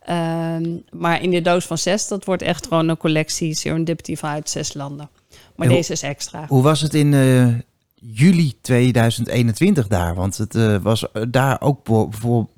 Um, 0.10 0.84
maar 0.92 1.22
in 1.22 1.30
de 1.30 1.42
doos 1.42 1.66
van 1.66 1.78
zes, 1.78 2.08
dat 2.08 2.26
wordt 2.26 2.42
echt 2.42 2.68
gewoon 2.68 2.88
een 2.88 2.98
collectie 2.98 3.56
Serendipity 3.56 4.16
vanuit 4.16 4.50
zes 4.50 4.74
landen. 4.74 5.10
Maar 5.56 5.68
En 5.68 5.74
deze 5.74 5.92
is 5.92 6.02
extra. 6.02 6.46
Hoe 6.48 6.64
was 6.64 6.82
het 6.82 6.94
in 6.94 7.12
uh, 7.12 7.48
juli 7.94 8.54
2021 8.62 9.88
daar? 9.88 10.16
Want 10.16 10.38
het 10.38 10.56
uh, 10.56 10.78
was 10.82 11.06
daar 11.30 11.62
ook 11.62 11.84
bijvoorbeeld 11.84 12.50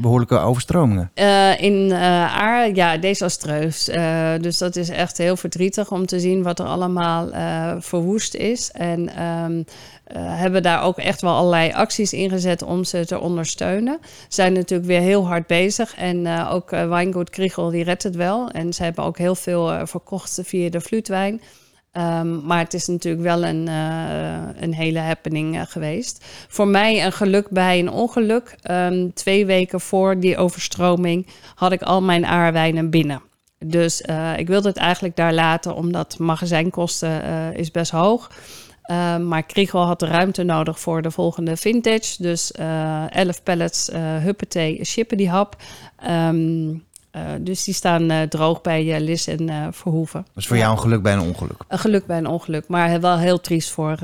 behoorlijke 0.00 0.38
overstromingen. 0.38 1.10
Uh, 1.14 1.60
in 1.60 1.92
Aar, 1.92 2.74
ja, 2.74 2.96
desastreus. 2.96 3.84
dus 4.40 4.58
dat 4.58 4.76
is 4.76 4.88
echt 4.88 5.18
heel 5.18 5.36
verdrietig 5.36 5.90
om 5.90 6.06
te 6.06 6.20
zien 6.20 6.42
wat 6.42 6.58
er 6.58 6.66
allemaal 6.66 7.28
verwoest 7.80 8.34
is. 8.34 8.70
En 8.70 9.22
um, 9.22 9.64
hebben 10.18 10.62
daar 10.62 10.82
ook 10.82 10.98
echt 10.98 11.20
wel 11.20 11.34
allerlei 11.34 11.72
acties 11.72 12.12
ingezet 12.12 12.62
om 12.62 12.84
ze 12.84 13.06
te 13.06 13.20
ondersteunen. 13.20 13.98
Zijn 14.28 14.52
natuurlijk 14.52 14.88
weer 14.88 15.00
heel 15.00 15.26
hard 15.26 15.46
bezig. 15.46 15.94
En 15.94 16.46
ook 16.48 16.70
Wijngoed 16.70 17.30
Kriegel, 17.30 17.70
die 17.70 17.84
redt 17.84 18.02
het 18.02 18.16
wel. 18.16 18.50
En 18.50 18.72
ze 18.72 18.82
hebben 18.82 19.04
ook 19.04 19.18
heel 19.18 19.34
veel 19.34 19.86
verkocht 19.86 20.40
via 20.42 20.70
de 20.70 20.80
fluitwijn. 20.80 21.40
Um, 21.98 22.46
maar 22.46 22.58
het 22.58 22.74
is 22.74 22.86
natuurlijk 22.86 23.22
wel 23.22 23.44
een, 23.44 23.66
uh, 23.66 24.62
een 24.62 24.74
hele 24.74 24.98
happening 24.98 25.54
uh, 25.54 25.62
geweest. 25.66 26.24
Voor 26.48 26.68
mij 26.68 27.04
een 27.04 27.12
geluk 27.12 27.50
bij 27.50 27.78
een 27.78 27.90
ongeluk. 27.90 28.56
Um, 28.70 29.12
twee 29.14 29.46
weken 29.46 29.80
voor 29.80 30.20
die 30.20 30.36
overstroming 30.36 31.26
had 31.54 31.72
ik 31.72 31.82
al 31.82 32.02
mijn 32.02 32.26
aarwijnen 32.26 32.90
binnen. 32.90 33.22
Dus 33.58 34.02
uh, 34.10 34.38
ik 34.38 34.46
wilde 34.46 34.68
het 34.68 34.76
eigenlijk 34.76 35.16
daar 35.16 35.34
laten, 35.34 35.74
omdat 35.74 36.18
magazijnkosten 36.18 37.22
is 37.54 37.70
best 37.70 37.90
hoog. 37.90 38.30
Uh, 38.86 39.16
maar 39.16 39.42
Kriegel 39.42 39.86
had 39.86 40.00
de 40.00 40.06
ruimte 40.06 40.42
nodig 40.42 40.80
voor 40.80 41.02
de 41.02 41.10
volgende 41.10 41.56
vintage. 41.56 42.22
Dus 42.22 42.52
uh, 42.60 43.16
11 43.16 43.42
pallets 43.42 43.90
huppatee, 44.22 44.84
shippen 44.84 45.16
die 45.16 45.28
hap. 45.28 45.56
Um, 46.08 46.84
dus 47.40 47.64
die 47.64 47.74
staan 47.74 48.10
uh, 48.10 48.22
droog 48.22 48.60
bij 48.60 48.84
uh, 48.84 49.00
Lis 49.00 49.26
en 49.26 49.74
Verhoeven. 49.74 50.20
Dat 50.20 50.42
is 50.42 50.46
voor 50.46 50.56
jou 50.56 50.72
een 50.72 50.78
geluk 50.78 51.02
bij 51.02 51.12
een 51.12 51.20
ongeluk? 51.20 51.64
Een 51.68 51.78
geluk 51.78 52.06
bij 52.06 52.18
een 52.18 52.26
ongeluk, 52.26 52.68
maar 52.68 53.00
wel 53.00 53.18
heel 53.18 53.40
triest 53.40 53.70
voor 53.70 53.96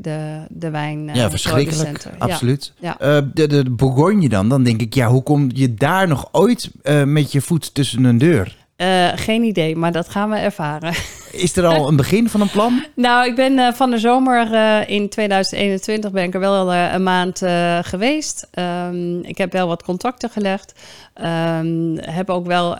de, 0.00 0.44
de 0.48 0.70
wijn. 0.70 1.10
ja, 1.14 1.30
verschrikkelijk. 1.30 2.06
Absoluut. 2.18 2.72
Ja. 2.78 2.96
de, 3.34 3.46
de 3.46 3.70
Bourgogne 3.70 4.28
dan, 4.28 4.48
dan 4.48 4.62
denk 4.62 4.80
ik, 4.80 4.94
ja, 4.94 5.08
hoe 5.08 5.22
kom 5.22 5.50
je 5.54 5.74
daar 5.74 6.08
nog 6.08 6.28
ooit 6.32 6.70
met 7.04 7.32
je 7.32 7.40
voet 7.40 7.74
tussen 7.74 8.04
een 8.04 8.18
deur? 8.18 8.65
Uh, 8.76 9.08
geen 9.14 9.42
idee, 9.42 9.76
maar 9.76 9.92
dat 9.92 10.08
gaan 10.08 10.30
we 10.30 10.36
ervaren. 10.36 10.92
Is 11.32 11.56
er 11.56 11.66
al 11.66 11.88
een 11.88 11.96
begin 11.96 12.28
van 12.28 12.40
een 12.40 12.50
plan? 12.50 12.84
nou, 12.94 13.26
ik 13.26 13.34
ben 13.34 13.52
uh, 13.52 13.72
van 13.72 13.90
de 13.90 13.98
zomer 13.98 14.52
uh, 14.52 14.88
in 14.88 15.08
2021 15.08 16.10
ben 16.10 16.24
ik 16.24 16.34
er 16.34 16.40
wel 16.40 16.74
een 16.74 17.02
maand 17.02 17.42
geweest. 17.82 18.48
Um, 18.58 19.22
ik 19.22 19.38
heb 19.38 19.52
wel 19.52 19.66
wat 19.66 19.82
contacten 19.82 20.30
gelegd. 20.30 20.72
Um, 21.14 21.98
heb 22.00 22.30
ook 22.30 22.46
wel 22.46 22.76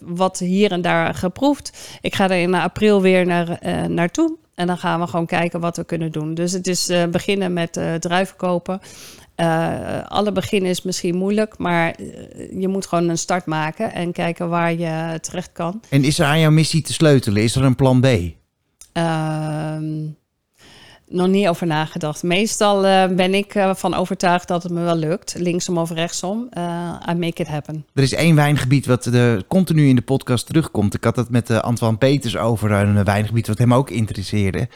wat 0.00 0.38
hier 0.38 0.72
en 0.72 0.80
daar 0.80 1.14
geproefd. 1.14 1.98
Ik 2.00 2.14
ga 2.14 2.24
er 2.24 2.40
in 2.40 2.54
april 2.54 3.02
weer 3.02 3.26
naar, 3.26 3.58
naartoe. 3.88 4.36
En 4.60 4.66
dan 4.66 4.78
gaan 4.78 5.00
we 5.00 5.06
gewoon 5.06 5.26
kijken 5.26 5.60
wat 5.60 5.76
we 5.76 5.84
kunnen 5.84 6.12
doen. 6.12 6.34
Dus 6.34 6.52
het 6.52 6.66
is 6.66 6.92
beginnen 7.10 7.52
met 7.52 7.80
druiven 8.00 8.36
kopen. 8.36 8.80
Uh, 9.40 10.06
alle 10.08 10.32
begin 10.32 10.64
is 10.64 10.82
misschien 10.82 11.16
moeilijk, 11.16 11.58
maar 11.58 11.90
eh, 11.90 12.60
je 12.60 12.68
moet 12.68 12.86
gewoon 12.86 13.08
een 13.08 13.18
start 13.18 13.46
maken 13.46 13.92
en 13.92 14.12
kijken 14.12 14.48
waar 14.48 14.72
je 14.72 15.18
terecht 15.20 15.52
kan. 15.52 15.80
En 15.88 16.04
is 16.04 16.18
er 16.18 16.26
aan 16.26 16.40
jouw 16.40 16.50
missie 16.50 16.82
te 16.82 16.92
sleutelen? 16.92 17.42
Is 17.42 17.56
er 17.56 17.64
een 17.64 17.74
plan 17.74 18.00
B? 18.00 18.06
Uh, 18.06 19.76
nog 21.10 21.26
niet 21.26 21.48
over 21.48 21.66
nagedacht. 21.66 22.22
Meestal 22.22 22.84
uh, 22.84 23.06
ben 23.06 23.34
ik 23.34 23.66
van 23.74 23.94
overtuigd 23.94 24.48
dat 24.48 24.62
het 24.62 24.72
me 24.72 24.82
wel 24.82 24.96
lukt. 24.96 25.34
Linksom 25.38 25.78
of 25.78 25.90
rechtsom. 25.90 26.48
I 27.10 27.14
make 27.14 27.42
it 27.42 27.48
happen. 27.48 27.86
Er 27.94 28.02
is 28.02 28.14
één 28.14 28.34
wijngebied 28.34 28.86
wat 28.86 29.04
de, 29.04 29.44
continu 29.48 29.88
in 29.88 29.96
de 29.96 30.02
podcast 30.02 30.46
terugkomt. 30.46 30.94
Ik 30.94 31.04
had 31.04 31.16
het 31.16 31.30
met 31.30 31.50
Antoine 31.50 31.98
Peters 31.98 32.36
over 32.36 32.70
een 32.70 33.04
wijngebied 33.04 33.46
wat 33.46 33.58
hem 33.58 33.74
ook 33.74 33.90
interesseerde. 33.90 34.68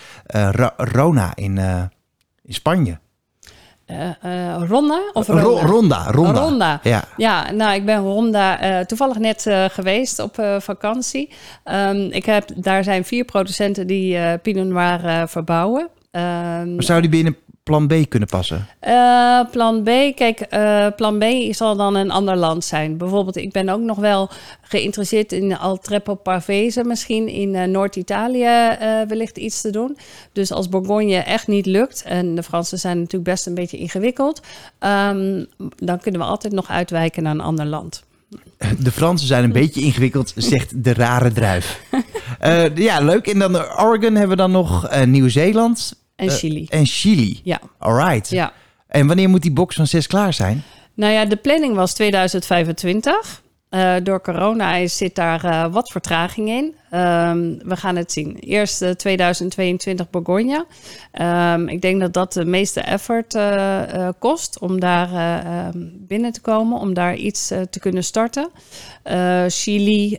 Rona 0.76 1.32
in, 1.34 1.58
in 2.42 2.54
Spanje. 2.54 2.98
Uh, 3.86 4.62
Ronda? 4.68 5.00
Of 5.12 5.26
Ronda? 5.26 5.66
Ronda, 5.66 6.10
Ronda. 6.10 6.40
Ronda. 6.40 6.80
Ja. 6.82 7.04
ja, 7.16 7.52
nou, 7.52 7.74
ik 7.74 7.84
ben 7.84 7.98
Ronda 7.98 8.78
uh, 8.78 8.84
toevallig 8.84 9.18
net 9.18 9.46
uh, 9.46 9.64
geweest 9.68 10.18
op 10.18 10.42
vakantie. 10.58 11.30
Um, 11.64 12.10
ik 12.10 12.24
heb, 12.24 12.48
daar 12.56 12.84
zijn 12.84 13.04
vier 13.04 13.24
producenten 13.24 13.86
die 13.86 14.38
Pinot 14.38 14.66
Noir 14.66 15.28
verbouwen. 15.28 15.88
Um, 16.16 16.74
maar 16.74 16.82
zou 16.82 17.00
die 17.00 17.10
binnen 17.10 17.36
plan 17.64 17.86
B 17.86 17.94
kunnen 18.08 18.28
passen? 18.28 18.66
Uh, 18.86 19.40
plan 19.50 19.82
B, 19.82 19.86
kijk, 20.14 20.46
uh, 20.50 20.86
plan 20.96 21.18
B 21.18 21.24
zal 21.50 21.76
dan 21.76 21.94
een 21.94 22.10
ander 22.10 22.36
land 22.36 22.64
zijn. 22.64 22.96
Bijvoorbeeld, 22.96 23.36
ik 23.36 23.52
ben 23.52 23.68
ook 23.68 23.80
nog 23.80 23.98
wel 23.98 24.30
geïnteresseerd 24.62 25.32
in 25.32 25.58
Altreppo 25.58 26.14
Pavese, 26.14 26.84
misschien 26.84 27.28
in 27.28 27.54
uh, 27.54 27.64
Noord-Italië 27.64 28.76
wellicht 29.08 29.38
iets 29.38 29.60
te 29.60 29.70
doen. 29.70 29.96
Dus 30.32 30.52
als 30.52 30.68
Bourgogne 30.68 31.16
echt 31.16 31.46
niet 31.46 31.66
lukt, 31.66 32.02
en 32.02 32.34
de 32.34 32.42
Fransen 32.42 32.78
zijn 32.78 32.98
natuurlijk 32.98 33.30
best 33.30 33.46
een 33.46 33.54
beetje 33.54 33.78
ingewikkeld, 33.78 34.42
um, 34.80 35.46
dan 35.76 35.98
kunnen 36.00 36.20
we 36.20 36.26
altijd 36.26 36.52
nog 36.52 36.68
uitwijken 36.68 37.22
naar 37.22 37.34
een 37.34 37.40
ander 37.40 37.66
land. 37.66 38.04
De 38.78 38.92
Fransen 38.92 39.26
zijn 39.26 39.44
een 39.44 39.52
beetje 39.52 39.80
ingewikkeld, 39.80 40.32
zegt 40.36 40.84
de 40.84 40.92
rare 40.92 41.32
druif. 41.32 41.80
ja, 42.74 43.00
leuk. 43.00 43.26
En 43.26 43.38
dan 43.38 43.56
Oregon 43.56 44.14
hebben 44.14 44.28
we 44.28 44.36
dan 44.36 44.50
nog 44.50 45.04
Nieuw-Zeeland. 45.04 46.03
En 46.16 46.28
eh, 46.28 46.34
Chili. 46.34 46.66
en 46.68 46.86
Chili. 46.86 47.40
Ja. 47.44 47.60
Alright. 47.78 48.28
Ja. 48.28 48.52
En 48.86 49.06
wanneer 49.06 49.28
moet 49.28 49.42
die 49.42 49.52
box 49.52 49.74
van 49.76 49.86
6 49.86 50.06
klaar 50.06 50.32
zijn? 50.32 50.62
Nou 50.94 51.12
ja, 51.12 51.24
de 51.24 51.36
planning 51.36 51.74
was 51.74 51.94
2025. 51.94 53.42
Uh, 53.70 53.96
eh, 53.96 54.04
door 54.04 54.20
corona 54.20 54.74
is, 54.74 54.96
zit 54.96 55.14
daar 55.14 55.44
uh, 55.44 55.66
wat 55.72 55.90
vertraging 55.90 56.48
in. 56.48 56.64
Um, 57.00 57.58
we 57.68 57.76
gaan 57.76 57.96
het 57.96 58.12
zien. 58.12 58.36
Eerst 58.36 58.82
uh, 58.82 58.90
2022 58.90 60.10
Bourgogne. 60.10 60.66
Um, 61.20 61.68
ik 61.68 61.80
denk 61.80 62.00
dat 62.00 62.12
dat 62.12 62.32
de 62.32 62.44
meeste 62.44 62.80
effort 62.80 63.38
kost 64.18 64.58
om 64.58 64.80
daar 64.80 65.08
um, 65.74 66.04
binnen 66.06 66.32
te 66.32 66.40
komen, 66.40 66.78
om 66.78 66.94
daar 66.94 67.14
iets 67.14 67.46
te 67.46 67.78
kunnen 67.80 68.04
starten. 68.04 68.50
Chili 69.48 70.18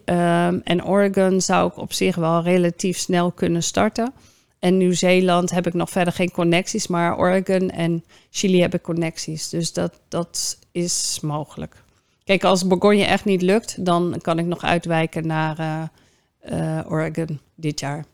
en 0.63 0.85
Oregon 0.85 1.41
zou 1.41 1.67
ik 1.67 1.77
op 1.77 1.93
zich 1.93 2.15
wel 2.15 2.43
relatief 2.43 2.97
snel 2.97 3.31
kunnen 3.31 3.63
starten. 3.63 4.13
En 4.59 4.77
Nieuw-Zeeland 4.77 5.51
heb 5.51 5.67
ik 5.67 5.73
nog 5.73 5.89
verder 5.89 6.13
geen 6.13 6.31
connecties, 6.31 6.87
maar 6.87 7.17
Oregon 7.17 7.69
en 7.69 8.03
Chili 8.29 8.61
heb 8.61 8.73
ik 8.73 8.81
connecties. 8.81 9.49
Dus 9.49 9.73
dat, 9.73 10.01
dat 10.07 10.57
is 10.71 11.19
mogelijk. 11.21 11.83
Kijk, 12.23 12.43
als 12.43 12.67
Bourgogne 12.67 13.03
echt 13.03 13.25
niet 13.25 13.41
lukt, 13.41 13.85
dan 13.85 14.19
kan 14.21 14.39
ik 14.39 14.45
nog 14.45 14.63
uitwijken 14.63 15.27
naar 15.27 15.89
uh, 16.49 16.79
Oregon 16.87 17.39
dit 17.55 17.79
jaar. 17.79 18.05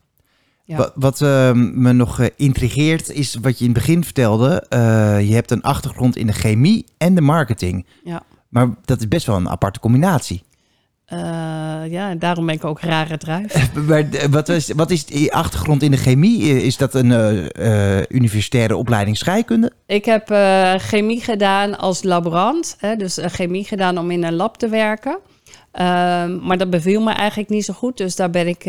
Ja. 0.65 0.77
Wat, 0.77 0.91
wat 0.95 1.21
uh, 1.21 1.51
me 1.53 1.93
nog 1.93 2.19
uh, 2.19 2.27
intrigeert 2.35 3.09
is 3.09 3.35
wat 3.35 3.57
je 3.57 3.65
in 3.65 3.71
het 3.71 3.79
begin 3.79 4.03
vertelde. 4.03 4.65
je 5.27 5.33
hebt 5.33 5.51
een 5.51 5.61
achtergrond 5.61 6.15
in 6.15 6.27
de 6.27 6.33
chemie 6.33 6.85
en 6.97 7.15
de 7.15 7.21
marketing. 7.21 7.85
Ja. 8.03 8.23
Maar 8.49 8.69
dat 8.85 8.99
is 8.99 9.07
best 9.07 9.25
wel 9.25 9.35
een 9.35 9.49
aparte 9.49 9.79
combinatie. 9.79 10.43
Uh, 11.13 11.91
ja, 11.91 12.15
daarom 12.15 12.45
ben 12.45 12.55
ik 12.55 12.65
ook 12.65 12.81
rare 12.81 13.17
druif. 13.17 13.73
maar 13.87 14.07
wat 14.29 14.49
is, 14.49 14.71
wat 14.75 14.91
is 14.91 15.05
die 15.05 15.33
achtergrond 15.33 15.83
in 15.83 15.91
de 15.91 15.97
chemie? 15.97 16.63
Is 16.63 16.77
dat 16.77 16.93
een 16.93 17.11
uh, 17.59 18.01
universitaire 18.09 18.75
opleiding 18.75 19.17
scheikunde? 19.17 19.71
Ik 19.85 20.05
heb 20.05 20.27
chemie 20.77 21.21
gedaan 21.21 21.77
als 21.77 22.03
laborant. 22.03 22.75
Hè, 22.79 22.95
dus 22.95 23.19
chemie 23.21 23.63
gedaan 23.63 23.97
om 23.97 24.11
in 24.11 24.23
een 24.23 24.35
lab 24.35 24.57
te 24.57 24.67
werken. 24.67 25.19
Ehm, 25.71 26.37
maar 26.45 26.57
dat 26.57 26.69
beviel 26.69 27.01
me 27.01 27.11
eigenlijk 27.11 27.49
niet 27.49 27.65
zo 27.65 27.73
goed. 27.73 27.97
Dus 27.97 28.15
daar 28.15 28.29
ben 28.29 28.47
ik. 28.47 28.65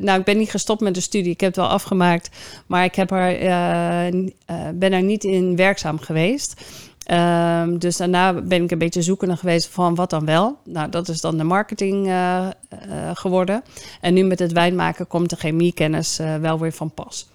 nou, 0.00 0.18
ik 0.18 0.24
ben 0.24 0.38
niet 0.38 0.50
gestopt 0.50 0.80
met 0.80 0.94
de 0.94 1.00
studie. 1.00 1.32
Ik 1.32 1.40
heb 1.40 1.54
het 1.54 1.64
wel 1.64 1.74
afgemaakt. 1.74 2.36
Maar 2.66 2.84
ik 2.84 2.94
heb 2.94 3.10
er, 3.10 3.38
ben 4.74 4.92
er 4.92 5.02
niet 5.02 5.24
in 5.24 5.56
werkzaam 5.56 5.98
geweest. 5.98 6.60
Um, 7.12 7.78
dus 7.78 7.96
daarna 7.96 8.32
ben 8.32 8.62
ik 8.62 8.70
een 8.70 8.78
beetje 8.78 9.02
zoekende 9.02 9.36
geweest 9.36 9.68
van 9.68 9.94
wat 9.94 10.10
dan 10.10 10.24
wel. 10.24 10.58
Nou, 10.64 10.90
dat 10.90 11.08
is 11.08 11.20
dan 11.20 11.36
de 11.36 11.44
marketing 11.44 12.06
uh, 12.06 12.12
uh, 12.12 13.10
geworden. 13.14 13.62
En 14.00 14.14
nu 14.14 14.22
met 14.22 14.38
het 14.38 14.52
wijnmaken 14.52 15.06
komt 15.06 15.30
de 15.30 15.36
chemiekennis 15.36 16.20
uh, 16.20 16.36
wel 16.36 16.58
weer 16.58 16.72
van 16.72 16.94
pas. 16.94 17.28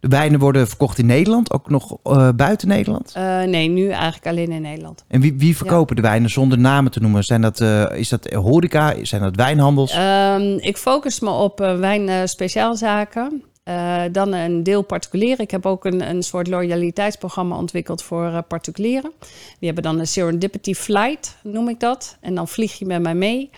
De 0.00 0.08
wijnen 0.08 0.40
worden 0.40 0.68
verkocht 0.68 0.98
in 0.98 1.06
Nederland, 1.06 1.52
ook 1.52 1.70
nog 1.70 1.96
buiten 2.36 2.68
Nederland? 2.68 3.14
nee, 3.46 3.68
nu 3.68 3.88
eigenlijk 3.88 4.26
alleen 4.26 4.50
in 4.50 4.62
Nederland. 4.62 5.04
En 5.08 5.20
wie, 5.20 5.34
wie 5.38 5.56
verkopen 5.56 5.96
ja. 5.96 6.02
de 6.02 6.08
wijnen 6.08 6.30
zonder 6.30 6.58
namen 6.58 6.90
te 6.90 7.00
noemen? 7.00 7.24
Zijn 7.24 7.40
dat, 7.40 7.60
is 7.90 8.08
dat 8.08 8.32
horeca? 8.32 8.94
Zijn 9.02 9.22
dat 9.22 9.36
wijnhandels? 9.36 9.96
Um, 9.96 10.58
ik 10.58 10.76
focus 10.76 11.20
me 11.20 11.30
op 11.30 11.58
wijn 11.58 12.28
speciaalzaken. 12.28 13.42
Uh, 13.68 14.02
dan 14.12 14.32
een 14.32 14.62
deel 14.62 14.82
particulieren. 14.82 15.44
Ik 15.44 15.50
heb 15.50 15.66
ook 15.66 15.84
een, 15.84 16.08
een 16.08 16.22
soort 16.22 16.46
loyaliteitsprogramma 16.46 17.56
ontwikkeld 17.56 18.02
voor 18.02 18.24
uh, 18.24 18.38
particulieren. 18.48 19.12
Die 19.58 19.66
hebben 19.66 19.82
dan 19.82 19.98
een 19.98 20.06
serendipity 20.06 20.74
flight, 20.74 21.36
noem 21.42 21.68
ik 21.68 21.80
dat. 21.80 22.16
En 22.20 22.34
dan 22.34 22.48
vlieg 22.48 22.78
je 22.78 22.86
met 22.86 23.02
mij 23.02 23.14
mee. 23.14 23.50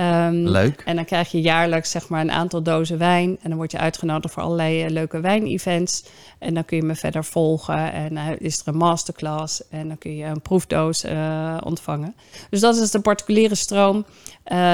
Um, 0.00 0.48
Leuk. 0.48 0.82
En 0.84 0.96
dan 0.96 1.04
krijg 1.04 1.30
je 1.30 1.40
jaarlijks 1.40 1.90
zeg 1.90 2.08
maar, 2.08 2.20
een 2.20 2.30
aantal 2.30 2.62
dozen 2.62 2.98
wijn. 2.98 3.38
En 3.42 3.48
dan 3.48 3.56
word 3.56 3.70
je 3.70 3.78
uitgenodigd 3.78 4.34
voor 4.34 4.42
allerlei 4.42 4.84
uh, 4.84 4.90
leuke 4.90 5.20
wijnevents. 5.20 6.04
En 6.38 6.54
dan 6.54 6.64
kun 6.64 6.76
je 6.76 6.82
me 6.82 6.94
verder 6.94 7.24
volgen. 7.24 7.92
En 7.92 8.12
uh, 8.12 8.28
is 8.38 8.60
er 8.60 8.68
een 8.68 8.76
masterclass. 8.76 9.68
En 9.68 9.88
dan 9.88 9.98
kun 9.98 10.16
je 10.16 10.24
een 10.24 10.40
proefdoos 10.40 11.04
uh, 11.04 11.56
ontvangen. 11.64 12.14
Dus 12.50 12.60
dat 12.60 12.76
is 12.76 12.90
de 12.90 13.00
particuliere 13.00 13.54
stroom. 13.54 14.04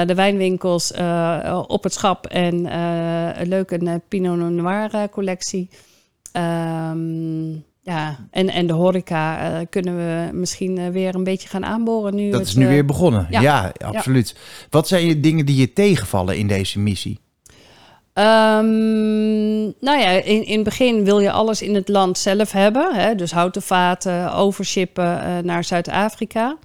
de 0.05 0.15
wijnwinkels 0.15 0.91
op 1.67 1.83
het 1.83 1.93
schap. 1.93 2.25
En 2.25 2.75
een 3.39 3.47
leuke 3.47 4.01
Pinot 4.07 4.51
Noir 4.51 5.09
collectie. 5.09 5.69
Um, 6.33 7.65
ja, 7.89 8.17
en, 8.31 8.49
en 8.49 8.67
de 8.67 8.73
horeca 8.73 9.51
uh, 9.51 9.65
kunnen 9.69 9.95
we 9.95 10.37
misschien 10.37 10.79
uh, 10.79 10.87
weer 10.87 11.15
een 11.15 11.23
beetje 11.23 11.49
gaan 11.49 11.65
aanboren 11.65 12.15
nu. 12.15 12.31
Dat 12.31 12.41
is 12.41 12.55
nu 12.55 12.63
uh, 12.63 12.69
weer 12.69 12.85
begonnen. 12.85 13.27
Ja, 13.29 13.41
ja 13.41 13.71
absoluut. 13.77 14.29
Ja. 14.35 14.67
Wat 14.69 14.87
zijn 14.87 15.05
je 15.05 15.19
dingen 15.19 15.45
die 15.45 15.55
je 15.55 15.73
tegenvallen 15.73 16.37
in 16.37 16.47
deze 16.47 16.79
missie? 16.79 17.19
Um, 18.13 19.63
nou 19.79 19.99
ja, 19.99 20.09
in, 20.09 20.45
in 20.45 20.55
het 20.55 20.63
begin 20.63 21.03
wil 21.03 21.19
je 21.19 21.31
alles 21.31 21.61
in 21.61 21.75
het 21.75 21.87
land 21.87 22.17
zelf 22.17 22.51
hebben. 22.51 22.95
Hè? 22.95 23.15
Dus 23.15 23.31
houten 23.31 23.61
vaten, 23.61 24.33
overshippen 24.33 25.45
naar 25.45 25.63
Zuid-Afrika. 25.63 26.57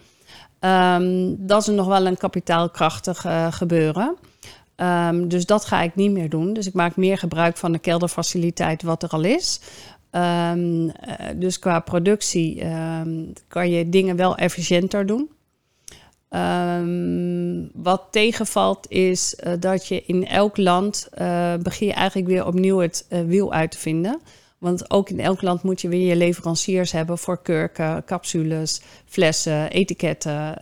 Um, 0.61 1.37
dat 1.47 1.61
is 1.61 1.75
nog 1.75 1.87
wel 1.87 2.07
een 2.07 2.17
kapitaalkrachtig 2.17 3.27
gebeuren. 3.51 4.17
Um, 4.77 5.29
dus 5.29 5.47
dat 5.47 5.65
ga 5.65 5.83
ik 5.83 5.95
niet 5.95 6.11
meer 6.11 6.29
doen. 6.29 6.53
Dus 6.53 6.67
ik 6.67 6.75
maak 6.75 6.97
meer 6.97 7.19
gebruik 7.19 7.57
van 7.57 7.73
de 7.73 7.79
kelderfaciliteit 7.79 8.83
wat 8.83 9.03
er 9.03 9.09
al 9.09 9.23
is. 9.23 9.61
Um, 10.17 10.93
dus 11.37 11.59
qua 11.59 11.81
productie 11.81 12.65
um, 12.65 13.33
kan 13.49 13.71
je 13.71 13.89
dingen 13.89 14.17
wel 14.17 14.37
efficiënter 14.37 15.07
doen. 15.07 15.31
Um, 16.31 17.71
wat 17.73 18.07
tegenvalt 18.11 18.91
is 18.91 19.37
uh, 19.45 19.53
dat 19.61 19.87
je 19.87 20.03
in 20.07 20.27
elk 20.27 20.57
land 20.57 21.09
uh, 21.19 21.55
begin 21.55 21.87
je 21.87 21.93
eigenlijk 21.93 22.29
weer 22.29 22.47
opnieuw 22.47 22.79
het 22.79 23.07
wiel 23.09 23.53
uit 23.53 23.71
te 23.71 23.79
vinden. 23.79 24.21
Want 24.59 24.91
ook 24.91 25.11
in 25.11 25.21
elk 25.21 25.43
land 25.43 25.63
moet 25.63 25.81
je 25.81 25.89
weer 25.89 26.09
je 26.09 26.17
leveranciers 26.17 26.93
hebben 26.93 27.19
voor 27.19 27.43
kurken, 27.43 28.05
capsules, 28.05 28.81
flessen, 29.05 29.71
etiketten, 29.71 30.59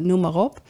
noem 0.00 0.20
maar 0.20 0.34
op. 0.34 0.60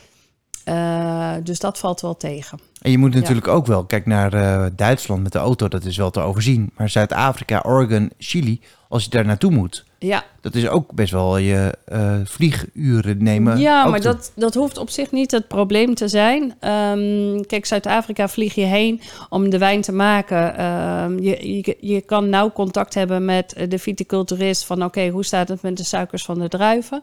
dus 1.44 1.58
dat 1.58 1.78
valt 1.78 2.00
wel 2.00 2.16
tegen. 2.16 2.58
En 2.82 2.90
je 2.90 2.98
moet 2.98 3.14
natuurlijk 3.14 3.48
ook 3.48 3.66
wel, 3.66 3.84
kijk 3.84 4.06
naar 4.06 4.34
uh, 4.34 4.66
Duitsland 4.76 5.22
met 5.22 5.32
de 5.32 5.38
auto, 5.38 5.68
dat 5.68 5.84
is 5.84 5.96
wel 5.96 6.10
te 6.10 6.20
overzien. 6.20 6.70
Maar 6.76 6.88
Zuid-Afrika, 6.88 7.62
Oregon, 7.66 8.10
Chili, 8.18 8.60
als 8.88 9.04
je 9.04 9.10
daar 9.10 9.24
naartoe 9.24 9.50
moet, 9.50 9.84
ja. 9.98 10.24
dat 10.40 10.54
is 10.54 10.68
ook 10.68 10.92
best 10.92 11.12
wel 11.12 11.36
je 11.36 11.74
uh, 11.92 12.16
vlieguren 12.24 13.22
nemen. 13.22 13.58
Ja, 13.58 13.86
maar 13.86 14.00
dat, 14.00 14.32
dat 14.34 14.54
hoeft 14.54 14.78
op 14.78 14.90
zich 14.90 15.10
niet 15.10 15.30
het 15.30 15.48
probleem 15.48 15.94
te 15.94 16.08
zijn. 16.08 16.42
Um, 16.42 17.46
kijk, 17.46 17.66
Zuid-Afrika 17.66 18.28
vlieg 18.28 18.54
je 18.54 18.64
heen 18.64 19.00
om 19.28 19.50
de 19.50 19.58
wijn 19.58 19.80
te 19.80 19.92
maken. 19.92 20.64
Um, 20.64 21.20
je, 21.20 21.56
je, 21.56 21.76
je 21.80 22.00
kan 22.00 22.28
nauw 22.28 22.52
contact 22.52 22.94
hebben 22.94 23.24
met 23.24 23.66
de 23.68 23.78
viticulturist 23.78 24.64
van 24.64 24.84
oké, 24.84 25.08
hoe 25.08 25.24
staat 25.24 25.48
het 25.48 25.62
met 25.62 25.76
de 25.76 25.84
suikers 25.84 26.24
van 26.24 26.38
de 26.38 26.48
druiven? 26.48 27.02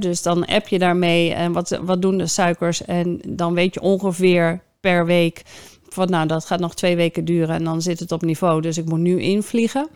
dus 0.00 0.22
dan 0.22 0.44
app 0.44 0.68
je 0.68 0.78
daarmee 0.78 1.34
en 1.34 1.52
wat, 1.52 1.80
wat 1.82 2.02
doen 2.02 2.18
de 2.18 2.26
suikers 2.26 2.84
en 2.84 3.20
dan 3.28 3.54
weet 3.54 3.74
je 3.74 3.80
ongeveer 3.80 4.62
per 4.84 5.06
week 5.06 5.42
van 5.88 6.10
nou, 6.10 6.26
dat 6.26 6.44
gaat 6.44 6.60
nog 6.60 6.74
twee 6.74 6.96
weken 6.96 7.24
duren 7.24 7.54
en 7.54 7.64
dan 7.64 7.82
zit 7.82 8.00
het 8.00 8.12
op 8.12 8.22
niveau. 8.22 8.60
Dus 8.60 8.78
ik 8.78 8.84
moet 8.84 8.98
nu 8.98 9.20
invliegen. 9.20 9.88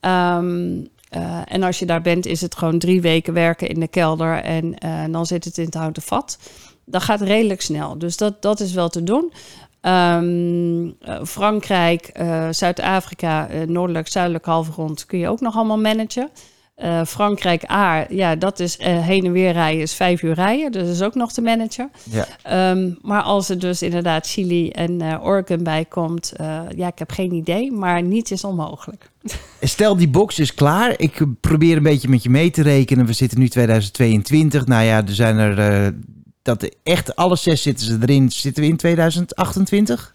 Um, 0.00 0.88
uh, 1.16 1.40
en 1.44 1.62
als 1.62 1.78
je 1.78 1.86
daar 1.86 2.02
bent, 2.02 2.26
is 2.26 2.40
het 2.40 2.56
gewoon 2.56 2.78
drie 2.78 3.00
weken 3.00 3.34
werken 3.34 3.68
in 3.68 3.80
de 3.80 3.88
kelder 3.88 4.42
en 4.42 4.76
uh, 4.84 5.04
dan 5.10 5.26
zit 5.26 5.44
het 5.44 5.58
in 5.58 5.64
het 5.64 5.74
houten 5.74 6.02
vat. 6.02 6.38
Dat 6.84 7.02
gaat 7.02 7.20
redelijk 7.20 7.60
snel. 7.60 7.98
Dus 7.98 8.16
dat, 8.16 8.42
dat 8.42 8.60
is 8.60 8.72
wel 8.72 8.88
te 8.88 9.02
doen. 9.02 9.32
Um, 9.82 10.84
uh, 10.86 11.24
Frankrijk, 11.24 12.12
Zuid-Afrika, 12.50 13.48
noordelijk, 13.66 14.08
zuidelijk 14.08 14.44
halfrond 14.44 15.06
kun 15.06 15.18
je 15.18 15.28
ook 15.28 15.40
nog 15.40 15.56
allemaal 15.56 15.78
managen. 15.78 16.30
Uh, 16.82 17.04
Frankrijk 17.04 17.70
A, 17.70 18.06
ja, 18.08 18.36
dat 18.36 18.60
is 18.60 18.78
uh, 18.78 18.86
heen 18.86 19.24
en 19.24 19.32
weer 19.32 19.52
rijden, 19.52 19.82
is 19.82 19.94
vijf 19.94 20.22
uur 20.22 20.34
rijden. 20.34 20.72
Dus 20.72 20.82
dat 20.82 20.90
is 20.90 21.02
ook 21.02 21.14
nog 21.14 21.32
te 21.32 21.40
managen. 21.40 21.90
Ja. 22.10 22.70
Um, 22.70 22.98
maar 23.02 23.22
als 23.22 23.48
er 23.48 23.58
dus 23.58 23.82
inderdaad 23.82 24.26
Chili 24.26 24.70
en 24.70 25.02
uh, 25.02 25.24
Oregon 25.24 25.62
bij 25.62 25.84
komt, 25.84 26.32
ja, 26.76 26.86
ik 26.86 26.98
heb 26.98 27.10
geen 27.10 27.32
idee, 27.32 27.72
maar 27.72 28.02
niets 28.02 28.30
is 28.30 28.44
onmogelijk. 28.44 29.10
Stel, 29.60 29.96
die 29.96 30.08
box 30.08 30.38
is 30.38 30.54
klaar. 30.54 30.94
Ik 30.96 31.24
probeer 31.40 31.76
een 31.76 31.82
beetje 31.82 32.08
met 32.08 32.22
je 32.22 32.30
mee 32.30 32.50
te 32.50 32.62
rekenen. 32.62 33.06
We 33.06 33.12
zitten 33.12 33.38
nu 33.38 33.48
2022. 33.48 34.66
Nou 34.66 34.84
ja, 34.84 34.96
er 35.06 35.14
zijn 35.14 35.38
er, 35.38 35.94
dat 36.42 36.68
echt 36.82 37.16
alle 37.16 37.36
zes 37.36 37.62
zitten 37.62 37.86
ze 37.86 37.98
erin. 38.00 38.30
Zitten 38.30 38.62
we 38.62 38.68
in 38.68 38.76
2028? 38.76 40.13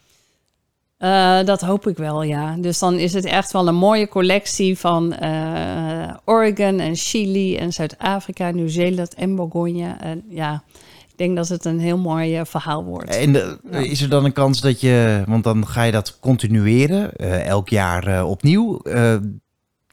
Uh, 1.00 1.44
dat 1.44 1.62
hoop 1.62 1.88
ik 1.88 1.98
wel, 1.98 2.24
ja. 2.24 2.56
Dus 2.56 2.79
dan 2.79 2.94
is 2.94 3.13
het 3.13 3.25
echt 3.25 3.51
wel 3.51 3.68
een 3.68 3.75
mooie 3.75 4.08
collectie 4.08 4.77
van 4.77 5.15
uh, 5.24 6.13
Oregon 6.25 6.79
en 6.79 6.96
Chili 6.96 7.58
en 7.58 7.74
Zuid-Afrika, 7.74 8.51
Nieuw-Zeeland 8.51 9.13
en 9.13 9.36
Bourgogne. 9.36 9.96
En 10.00 10.24
ja, 10.29 10.63
ik 11.08 11.18
denk 11.18 11.36
dat 11.36 11.48
het 11.48 11.65
een 11.65 11.79
heel 11.79 11.98
mooi 11.98 12.39
uh, 12.39 12.46
verhaal 12.46 12.84
wordt. 12.84 13.15
En 13.15 13.34
de, 13.34 13.60
ja. 13.72 13.77
is 13.77 14.01
er 14.01 14.10
dan 14.10 14.25
een 14.25 14.34
kans 14.34 14.62
dat 14.62 14.82
je, 14.82 15.24
want 15.27 15.44
dan 15.44 15.68
ga 15.68 15.84
je 15.84 15.91
dat 15.91 16.20
continueren, 16.20 17.15
elk 17.46 17.70
jaar 17.70 18.25
opnieuw. 18.25 18.82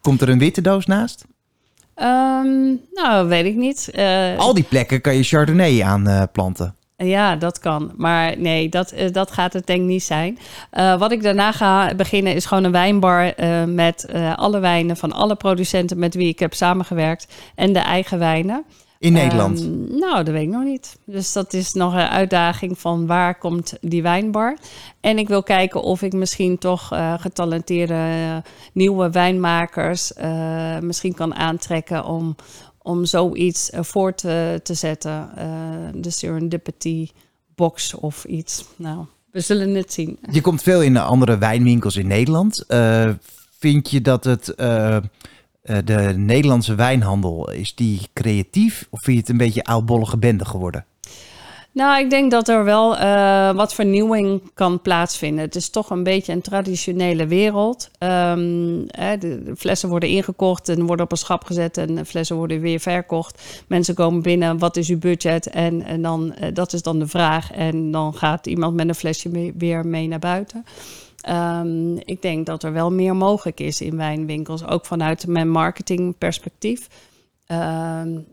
komt 0.00 0.20
er 0.20 0.28
een 0.28 0.38
witte 0.38 0.60
doos 0.60 0.86
naast? 0.86 1.24
Um, 1.96 2.80
nou, 2.92 3.28
weet 3.28 3.44
ik 3.44 3.56
niet. 3.56 3.90
Al 4.36 4.54
die 4.54 4.64
plekken 4.64 5.00
kan 5.00 5.16
je 5.16 5.22
Chardonnay 5.22 5.82
aan 5.82 6.28
planten. 6.32 6.74
Ja, 6.96 7.36
dat 7.36 7.58
kan. 7.58 7.92
Maar 7.96 8.38
nee, 8.38 8.68
dat, 8.68 8.94
dat 9.12 9.30
gaat 9.30 9.52
het 9.52 9.66
denk 9.66 9.80
ik 9.80 9.86
niet 9.86 10.02
zijn. 10.02 10.38
Uh, 10.72 10.98
wat 10.98 11.12
ik 11.12 11.22
daarna 11.22 11.52
ga 11.52 11.94
beginnen 11.94 12.34
is 12.34 12.46
gewoon 12.46 12.64
een 12.64 12.72
wijnbar 12.72 13.40
uh, 13.40 13.64
met 13.64 14.06
uh, 14.14 14.36
alle 14.36 14.58
wijnen 14.58 14.96
van 14.96 15.12
alle 15.12 15.34
producenten 15.34 15.98
met 15.98 16.14
wie 16.14 16.28
ik 16.28 16.38
heb 16.38 16.54
samengewerkt 16.54 17.34
en 17.54 17.72
de 17.72 17.78
eigen 17.78 18.18
wijnen. 18.18 18.64
In 18.98 19.12
Nederland? 19.12 19.60
Um, 19.60 19.98
nou, 19.98 20.24
dat 20.24 20.28
weet 20.28 20.42
ik 20.42 20.48
nog 20.48 20.64
niet. 20.64 20.98
Dus 21.04 21.32
dat 21.32 21.52
is 21.52 21.72
nog 21.72 21.92
een 21.92 22.08
uitdaging 22.08 22.78
van 22.78 23.06
waar 23.06 23.38
komt 23.38 23.74
die 23.80 24.02
wijnbar. 24.02 24.56
En 25.00 25.18
ik 25.18 25.28
wil 25.28 25.42
kijken 25.42 25.82
of 25.82 26.02
ik 26.02 26.12
misschien 26.12 26.58
toch 26.58 26.88
getalenteerde 27.18 28.02
nieuwe 28.72 29.10
wijnmakers 29.10 30.12
misschien 30.80 31.14
kan 31.14 31.34
aantrekken 31.34 32.04
om 32.04 32.36
om 32.86 33.04
zoiets 33.04 33.70
uh, 33.70 33.82
voor 33.82 34.14
te, 34.14 34.60
te 34.62 34.74
zetten. 34.74 35.28
Uh, 35.38 35.44
de 35.94 36.10
serendipity 36.10 37.08
box 37.54 37.94
of 37.94 38.24
iets. 38.24 38.64
Nou, 38.76 39.04
we 39.30 39.40
zullen 39.40 39.74
het 39.74 39.92
zien. 39.92 40.18
Je 40.30 40.40
komt 40.40 40.62
veel 40.62 40.82
in 40.82 40.92
de 40.92 41.00
andere 41.00 41.38
wijnwinkels 41.38 41.96
in 41.96 42.06
Nederland. 42.06 42.64
Uh, 42.68 43.10
vind 43.58 43.90
je 43.90 44.00
dat 44.00 44.24
het 44.24 44.44
de 45.84 46.12
Nederlandse 46.16 46.74
wijnhandel 46.74 47.50
is 47.50 47.74
die 47.74 48.00
creatief 48.12 48.86
of 48.90 49.02
vind 49.02 49.16
je 49.16 49.22
het 49.22 49.30
een 49.30 49.36
beetje 49.36 49.64
oudbollige 49.64 50.18
bende 50.18 50.44
geworden? 50.44 50.84
Nou, 51.76 52.00
ik 52.04 52.10
denk 52.10 52.30
dat 52.30 52.48
er 52.48 52.64
wel 52.64 52.98
uh, 52.98 53.54
wat 53.54 53.74
vernieuwing 53.74 54.42
kan 54.54 54.80
plaatsvinden. 54.80 55.44
Het 55.44 55.54
is 55.54 55.68
toch 55.68 55.90
een 55.90 56.02
beetje 56.02 56.32
een 56.32 56.40
traditionele 56.40 57.26
wereld. 57.26 57.90
Um, 57.98 58.84
hè, 58.86 59.18
de, 59.18 59.52
flessen 59.56 59.88
worden 59.88 60.08
ingekocht 60.08 60.68
en 60.68 60.86
worden 60.86 61.04
op 61.04 61.12
een 61.12 61.18
schap 61.18 61.44
gezet 61.44 61.76
en 61.76 62.06
flessen 62.06 62.36
worden 62.36 62.60
weer 62.60 62.80
verkocht. 62.80 63.64
Mensen 63.66 63.94
komen 63.94 64.22
binnen, 64.22 64.58
wat 64.58 64.76
is 64.76 64.88
uw 64.88 64.98
budget? 64.98 65.46
En, 65.46 66.02
dan, 66.02 66.34
uh, 66.40 66.48
dat 66.54 66.72
is 66.72 66.82
dan 66.82 66.98
de 66.98 67.06
vraag. 67.06 67.52
En 67.52 67.90
dan 67.90 68.14
gaat 68.14 68.46
iemand 68.46 68.74
met 68.74 68.88
een 68.88 68.94
flesje 68.94 69.52
weer 69.56 69.86
mee 69.86 70.08
naar 70.08 70.18
buiten. 70.18 70.64
Um, 71.28 71.98
ik 72.04 72.22
denk 72.22 72.46
dat 72.46 72.62
er 72.62 72.72
wel 72.72 72.92
meer 72.92 73.16
mogelijk 73.16 73.60
is 73.60 73.80
in 73.80 73.96
wijnwinkels, 73.96 74.66
ook 74.66 74.86
vanuit 74.86 75.26
mijn 75.26 75.50
marketingperspectief. 75.50 76.88
Um, 77.48 78.26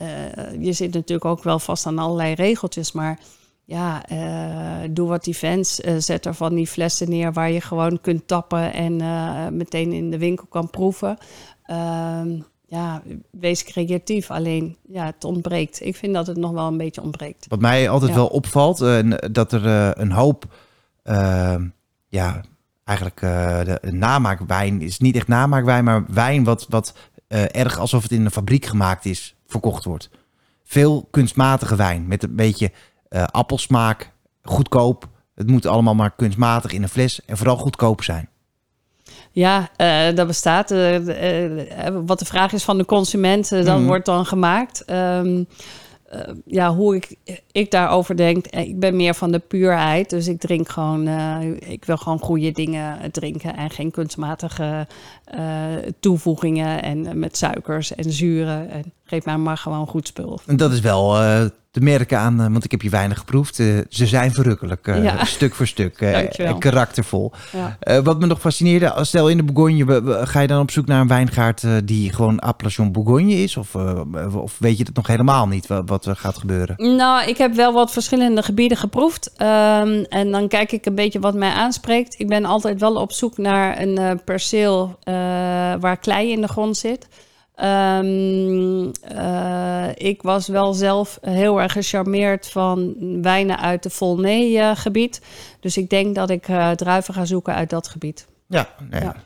uh, 0.00 0.62
je 0.64 0.72
zit 0.72 0.94
natuurlijk 0.94 1.24
ook 1.24 1.42
wel 1.42 1.58
vast 1.58 1.86
aan 1.86 1.98
allerlei 1.98 2.34
regeltjes, 2.34 2.92
maar 2.92 3.18
ja, 3.64 4.02
uh, 4.12 4.88
doe 4.90 5.08
wat 5.08 5.26
events. 5.26 5.80
Uh, 5.80 5.94
zet 5.98 6.26
er 6.26 6.34
van 6.34 6.54
die 6.54 6.66
flessen 6.66 7.08
neer 7.08 7.32
waar 7.32 7.50
je 7.50 7.60
gewoon 7.60 8.00
kunt 8.00 8.28
tappen 8.28 8.72
en 8.72 8.96
meteen 9.56 9.92
in 9.92 10.10
de 10.10 10.18
winkel 10.18 10.46
kan 10.46 10.70
proeven. 10.70 11.18
Ehm, 11.62 12.40
ja, 12.66 13.02
wees 13.30 13.64
creatief. 13.64 14.30
Alleen, 14.30 14.76
ja, 14.88 15.04
het 15.04 15.24
ontbreekt. 15.24 15.84
Ik 15.84 15.96
vind 15.96 16.14
dat 16.14 16.26
het 16.26 16.36
nog 16.36 16.50
wel 16.50 16.66
een 16.66 16.76
beetje 16.76 17.02
ontbreekt. 17.02 17.46
Wat 17.48 17.60
mij 17.60 17.88
altijd 17.88 18.10
ja. 18.10 18.16
wel 18.16 18.26
opvalt, 18.26 18.78
dat 19.32 19.52
er 19.52 19.66
een 20.00 20.12
hoop, 20.12 20.44
ja, 22.08 22.40
eigenlijk 22.84 23.20
de 23.80 23.92
namaakwijn 23.92 24.82
is 24.82 24.98
niet 24.98 25.16
echt 25.16 25.28
namaakwijn, 25.28 25.84
maar 25.84 26.04
wijn 26.08 26.44
wat, 26.44 26.66
wat 26.68 26.94
erg 27.30 27.78
alsof 27.78 28.02
het 28.02 28.12
in 28.12 28.24
een 28.24 28.30
fabriek 28.30 28.64
gemaakt 28.64 29.04
is 29.04 29.34
verkocht 29.46 29.84
wordt. 29.84 30.10
Veel 30.64 31.08
kunstmatige 31.10 31.76
wijn 31.76 32.06
met 32.06 32.22
een 32.22 32.36
beetje 32.36 32.72
uh, 33.10 33.24
appelsmaak, 33.24 34.12
goedkoop. 34.42 35.08
Het 35.34 35.46
moet 35.46 35.66
allemaal 35.66 35.94
maar 35.94 36.14
kunstmatig 36.16 36.72
in 36.72 36.82
een 36.82 36.88
fles 36.88 37.24
en 37.24 37.36
vooral 37.36 37.56
goedkoop 37.56 38.02
zijn. 38.02 38.28
Ja, 39.32 39.70
uh, 39.76 40.16
dat 40.16 40.26
bestaat. 40.26 40.70
Uh, 40.70 40.96
wat 42.06 42.18
de 42.18 42.24
vraag 42.24 42.52
is 42.52 42.64
van 42.64 42.78
de 42.78 42.84
consument, 42.84 43.48
dan 43.48 43.80
mm. 43.80 43.86
wordt 43.86 44.06
dan 44.06 44.26
gemaakt. 44.26 44.90
Um, 44.90 45.46
uh, 46.14 46.20
ja, 46.46 46.74
hoe 46.74 46.96
ik, 46.96 47.16
ik 47.52 47.70
daarover 47.70 48.16
denk. 48.16 48.46
Ik 48.46 48.78
ben 48.78 48.96
meer 48.96 49.14
van 49.14 49.32
de 49.32 49.38
puurheid. 49.38 50.10
Dus 50.10 50.28
ik 50.28 50.40
drink 50.40 50.68
gewoon. 50.68 51.08
Uh, 51.08 51.38
ik 51.58 51.84
wil 51.84 51.96
gewoon 51.96 52.18
goede 52.18 52.50
dingen 52.52 53.10
drinken. 53.10 53.56
En 53.56 53.70
geen 53.70 53.90
kunstmatige 53.90 54.86
toevoegingen. 56.00 56.82
En 56.82 57.18
met 57.18 57.36
suikers 57.36 57.94
en 57.94 58.12
zuren. 58.12 58.70
En 58.70 58.92
geef 59.10 59.24
mij 59.24 59.36
maar 59.36 59.56
gewoon 59.56 59.86
goed 59.86 60.06
spul. 60.06 60.40
En 60.46 60.56
dat 60.56 60.72
is 60.72 60.80
wel 60.80 61.16
te 61.70 61.80
merken 61.80 62.18
aan, 62.18 62.36
want 62.36 62.64
ik 62.64 62.70
heb 62.70 62.82
je 62.82 62.90
weinig 62.90 63.18
geproefd. 63.18 63.54
ze 63.54 63.86
zijn 63.88 64.32
verrukkelijk, 64.32 64.86
ja. 64.86 65.24
stuk 65.24 65.54
voor 65.54 65.66
stuk. 65.66 66.00
en 66.00 66.58
karaktervol. 66.58 67.32
Ja. 67.52 68.02
wat 68.02 68.20
me 68.20 68.26
nog 68.26 68.40
fascineerde, 68.40 68.94
stel 69.00 69.28
in 69.28 69.36
de 69.36 69.42
Bourgogne, 69.42 70.26
ga 70.26 70.40
je 70.40 70.46
dan 70.46 70.60
op 70.60 70.70
zoek 70.70 70.86
naar 70.86 71.00
een 71.00 71.08
wijngaard 71.08 71.64
die 71.84 72.12
gewoon 72.12 72.38
Appellation 72.38 72.92
Bourgogne 72.92 73.32
is? 73.32 73.56
Of, 73.56 73.74
of 74.34 74.56
weet 74.58 74.78
je 74.78 74.84
het 74.84 74.96
nog 74.96 75.06
helemaal 75.06 75.46
niet, 75.46 75.66
wat, 75.66 75.88
wat 75.88 76.06
er 76.06 76.16
gaat 76.16 76.38
gebeuren? 76.38 76.96
Nou, 76.96 77.28
ik 77.28 77.36
heb 77.36 77.54
wel 77.54 77.72
wat 77.72 77.92
verschillende 77.92 78.42
gebieden 78.42 78.78
geproefd. 78.78 79.30
Um, 79.38 80.04
en 80.04 80.30
dan 80.30 80.48
kijk 80.48 80.72
ik 80.72 80.86
een 80.86 80.94
beetje 80.94 81.20
wat 81.20 81.34
mij 81.34 81.52
aanspreekt. 81.52 82.14
Ik 82.18 82.28
ben 82.28 82.44
altijd 82.44 82.80
wel 82.80 82.94
op 82.94 83.12
zoek 83.12 83.38
naar 83.38 83.80
een 83.80 84.20
perceel 84.24 84.98
waar 85.80 85.96
klei 86.00 86.30
in 86.30 86.40
de 86.40 86.48
grond 86.48 86.76
zit. 86.76 87.08
Um, 87.62 88.90
uh, 89.12 89.88
ik 89.94 90.22
was 90.22 90.48
wel 90.48 90.72
zelf 90.72 91.18
heel 91.20 91.60
erg 91.60 91.72
gecharmeerd 91.72 92.48
van 92.48 92.94
wijnen 93.22 93.60
uit 93.60 93.82
de 93.82 93.90
Volnay-gebied. 93.90 95.20
Dus 95.60 95.76
ik 95.76 95.90
denk 95.90 96.14
dat 96.14 96.30
ik 96.30 96.46
druiven 96.76 97.14
ga 97.14 97.24
zoeken 97.24 97.54
uit 97.54 97.70
dat 97.70 97.88
gebied. 97.88 98.26
Ja, 98.46 98.68
nee. 98.90 99.00
ja. 99.00 99.16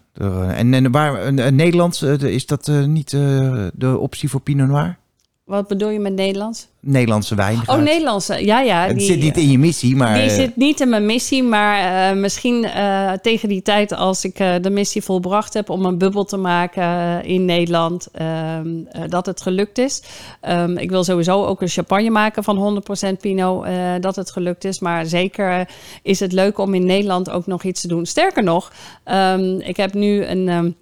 En, 0.54 0.74
en 0.74 0.90
waar 0.90 1.32
Nederlands 1.52 2.02
is 2.02 2.46
dat 2.46 2.66
niet 2.86 3.10
de 3.10 3.96
optie 3.98 4.28
voor 4.28 4.40
Pinot 4.40 4.68
Noir? 4.68 4.96
Wat 5.44 5.68
bedoel 5.68 5.88
je 5.88 5.98
met 5.98 6.12
Nederlands? 6.14 6.68
Nederlandse 6.80 7.34
wijn. 7.34 7.60
Oh, 7.66 7.76
Nederlandse. 7.76 8.44
Ja, 8.44 8.60
ja. 8.60 8.86
Het 8.86 8.98
die, 8.98 9.06
zit 9.06 9.20
niet 9.20 9.36
in 9.36 9.50
je 9.50 9.58
missie, 9.58 9.96
maar... 9.96 10.14
Die 10.14 10.22
eh, 10.22 10.34
zit 10.34 10.56
niet 10.56 10.80
in 10.80 10.88
mijn 10.88 11.06
missie, 11.06 11.42
maar 11.42 12.10
eh, 12.10 12.16
misschien 12.16 12.64
eh, 12.64 13.12
tegen 13.12 13.48
die 13.48 13.62
tijd 13.62 13.92
als 13.92 14.24
ik 14.24 14.38
eh, 14.38 14.54
de 14.60 14.70
missie 14.70 15.02
volbracht 15.02 15.54
heb 15.54 15.70
om 15.70 15.84
een 15.84 15.98
bubbel 15.98 16.24
te 16.24 16.36
maken 16.36 16.82
eh, 16.82 17.30
in 17.30 17.44
Nederland, 17.44 18.08
ehm, 18.12 18.68
eh, 18.90 19.02
dat 19.08 19.26
het 19.26 19.40
gelukt 19.42 19.78
is. 19.78 20.02
Ehm, 20.40 20.76
ik 20.76 20.90
wil 20.90 21.04
sowieso 21.04 21.44
ook 21.44 21.60
een 21.62 21.68
champagne 21.68 22.10
maken 22.10 22.44
van 22.44 22.56
100% 22.56 23.20
Pinot, 23.20 23.64
eh, 23.64 23.92
dat 24.00 24.16
het 24.16 24.30
gelukt 24.30 24.64
is. 24.64 24.80
Maar 24.80 25.06
zeker 25.06 25.50
eh, 25.50 25.60
is 26.02 26.20
het 26.20 26.32
leuk 26.32 26.58
om 26.58 26.74
in 26.74 26.86
Nederland 26.86 27.30
ook 27.30 27.46
nog 27.46 27.62
iets 27.62 27.80
te 27.80 27.88
doen. 27.88 28.06
Sterker 28.06 28.42
nog, 28.42 28.72
ehm, 29.04 29.58
ik 29.58 29.76
heb 29.76 29.94
nu 29.94 30.24
een, 30.24 30.74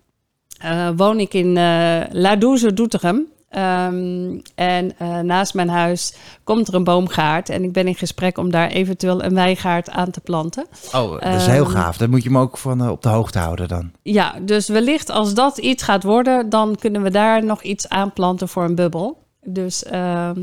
eh, 0.61 0.89
woon 0.97 1.21
ik 1.21 1.35
in 1.35 1.57
eh 1.57 2.01
La 2.11 2.37
Douze, 2.37 2.75
Doetinchem. 2.75 3.27
Ehm, 3.53 4.39
en 4.55 4.99
eh, 4.99 5.19
naast 5.19 5.55
mijn 5.55 5.69
huis 5.69 6.15
komt 6.45 6.69
er 6.69 6.75
een 6.75 6.85
boomgaard. 6.85 7.49
En 7.49 7.63
ik 7.63 7.73
ben 7.73 7.87
in 7.87 7.95
gesprek 7.95 8.39
om 8.39 8.51
daar 8.51 8.69
eventueel 8.69 9.23
een 9.23 9.35
wijngaard 9.35 9.91
aan 9.91 10.11
te 10.11 10.21
planten. 10.21 10.67
Oh, 10.93 11.11
dat 11.21 11.35
is 11.35 11.47
heel 11.47 11.65
Ehm, 11.65 11.73
gaaf. 11.73 11.97
Dan 11.97 12.11
moet 12.11 12.23
je 12.23 12.29
hem 12.29 12.39
ook 12.39 12.59
van 12.59 12.81
eh, 12.83 12.91
op 12.91 13.03
de 13.03 13.09
hoogte 13.09 13.39
houden 13.39 13.69
dan. 13.69 13.91
Ja, 14.03 14.35
dus 14.43 14.69
wellicht 14.69 15.11
als 15.11 15.35
dat 15.35 15.59
iets 15.59 15.83
gaat 15.83 16.03
worden, 16.03 16.49
dan 16.49 16.77
kunnen 16.77 17.03
we 17.03 17.11
daar 17.11 17.45
nog 17.45 17.63
iets 17.63 17.89
aanplanten 17.89 18.49
voor 18.49 18.65
een 18.65 18.75
bubbel. 18.75 19.23
Dus 19.45 19.85
ehm, 19.85 20.41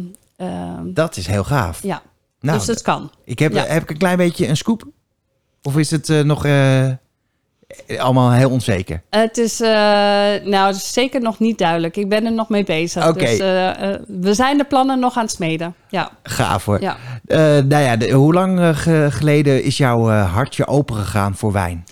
Dat 0.84 1.18
is 1.18 1.28
heel 1.28 1.44
gaaf. 1.44 1.84
ja, 1.84 2.02
Nou, 2.40 2.58
dus 2.58 2.68
het 2.68 2.82
kan. 2.82 3.12
ik 3.24 3.40
heb, 3.40 3.54
ja. 3.54 3.64
heb 3.66 3.82
ik 3.84 3.90
een 3.90 3.98
klein 3.98 4.18
beetje 4.18 4.48
een 4.48 4.58
scoop? 4.58 4.88
Of 5.64 5.78
is 5.78 5.92
het 5.92 6.10
eh, 6.10 6.22
nog 6.22 6.46
allemaal 7.98 8.32
heel 8.32 8.50
onzeker? 8.50 9.02
Het 9.10 9.38
is, 9.38 9.62
eh, 9.62 9.70
nou, 10.44 10.68
het 10.68 10.76
is 10.76 10.94
zeker 10.94 11.22
nog 11.22 11.40
niet 11.40 11.58
duidelijk. 11.58 11.98
Ik 11.98 12.10
ben 12.10 12.26
er 12.26 12.32
nog 12.34 12.50
mee 12.50 12.64
bezig. 12.64 13.08
Oké. 13.08 13.20
Dus 13.20 13.38
eh, 13.40 13.94
eh, 13.94 14.00
we 14.08 14.34
zijn 14.34 14.58
de 14.58 14.64
plannen 14.64 15.00
nog 15.00 15.16
aan 15.18 15.24
het 15.24 15.32
smeden. 15.32 15.76
Ja, 15.90 16.12
Gaaf 16.24 16.66
hoor. 16.66 16.82
ja. 16.82 16.98
Nou 17.62 17.84
ja, 17.84 17.96
de- 17.98 18.12
hoe 18.12 18.34
lang 18.34 18.78
ge- 18.78 19.08
geleden 19.12 19.64
is 19.64 19.78
jouw 19.78 20.08
hartje 20.10 20.68
opengegaan 20.68 21.36
voor 21.36 21.52
wijn? 21.52 21.84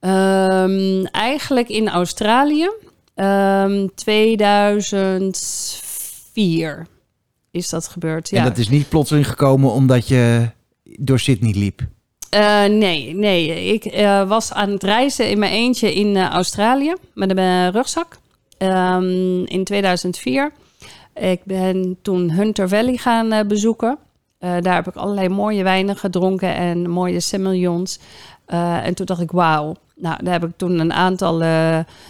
Ehm, 0.00 1.04
eigenlijk 1.04 1.68
in 1.68 1.88
Australië. 1.88 2.70
Ehm 3.14 3.86
2004 3.94 6.86
is 7.50 7.68
dat 7.68 7.88
gebeurd. 7.88 8.30
Ja. 8.30 8.38
En 8.38 8.44
dat 8.44 8.58
is 8.58 8.68
niet 8.68 8.88
plotseling 8.88 9.28
gekomen 9.28 9.70
omdat 9.72 10.08
je 10.08 10.50
door 10.82 11.18
Sydney 11.18 11.52
liep. 11.52 11.80
Eh, 12.30 12.64
nee, 12.64 13.14
nee. 13.14 13.64
Ik 13.72 13.84
eh, 13.84 14.28
was 14.28 14.52
aan 14.52 14.70
het 14.70 14.82
reizen 14.82 15.30
in 15.30 15.38
mijn 15.38 15.52
eentje 15.52 15.94
in 15.94 16.16
eh, 16.16 16.28
Australië 16.28 16.94
met 17.14 17.36
een 17.36 17.70
rugzak 17.70 18.18
Ehm, 18.58 19.44
in 19.44 19.64
2004. 19.64 20.52
Ik 21.14 21.40
ben 21.44 21.98
toen 22.02 22.30
Hunter 22.30 22.68
Valley 22.68 22.96
gaan 22.96 23.46
bezoeken. 23.48 23.98
Daar 24.38 24.74
heb 24.74 24.88
ik 24.88 24.94
allerlei 24.94 25.28
mooie 25.28 25.62
wijnen 25.62 25.96
gedronken 25.96 26.54
en 26.54 26.90
mooie 26.90 27.20
semillons. 27.20 27.98
En 28.46 28.94
toen 28.94 29.06
dacht 29.06 29.20
ik, 29.20 29.30
wauw. 29.30 29.74
Nou, 29.96 30.24
daar 30.24 30.32
heb 30.32 30.44
ik 30.44 30.56
toen 30.56 30.78
een 30.78 30.92
aantal 30.92 31.42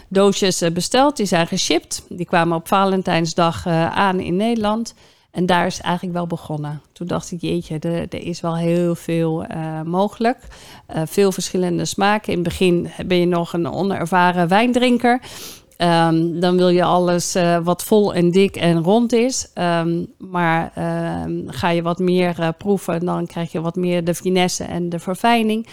doosjes 0.08 0.72
besteld. 0.72 1.16
Die 1.16 1.26
zijn 1.26 1.46
geshipped. 1.46 2.04
Die 2.08 2.26
kwamen 2.26 2.56
op 2.56 2.68
Valentijnsdag 2.68 3.66
aan 3.66 4.20
in 4.20 4.36
Nederland. 4.36 4.94
En 5.30 5.46
daar 5.46 5.66
is 5.66 5.80
eigenlijk 5.80 6.16
wel 6.16 6.26
begonnen. 6.26 6.82
Toen 6.92 7.06
dacht 7.06 7.32
ik, 7.32 7.40
jeetje, 7.40 7.78
er, 7.78 7.92
er 7.92 8.26
is 8.26 8.40
wel 8.40 8.56
heel 8.56 8.94
veel 8.94 9.44
eh, 9.44 9.82
mogelijk. 9.82 10.38
Eh, 10.86 11.02
veel 11.06 11.32
verschillende 11.32 11.84
smaken. 11.84 12.32
In 12.32 12.38
het 12.38 12.48
begin 12.48 12.90
ben 13.06 13.18
je 13.18 13.26
nog 13.26 13.52
een 13.52 13.66
onervaren 13.66 14.48
wijndrinker. 14.48 15.20
Ehm, 15.76 16.40
dan 16.40 16.56
wil 16.56 16.68
je 16.68 16.84
alles 16.84 17.34
eh, 17.34 17.58
wat 17.62 17.82
vol 17.82 18.14
en 18.14 18.30
dik 18.30 18.56
en 18.56 18.82
rond 18.82 19.12
is. 19.12 19.50
Ehm, 19.54 20.04
maar 20.18 20.72
ehm, 20.74 21.42
ga 21.46 21.68
je 21.68 21.82
wat 21.82 21.98
meer 21.98 22.54
proeven, 22.58 23.04
dan 23.04 23.26
krijg 23.26 23.52
je 23.52 23.60
wat 23.60 23.76
meer 23.76 24.04
de 24.04 24.14
finesse 24.14 24.64
en 24.64 24.88
de 24.88 24.98
verfijning. 24.98 25.66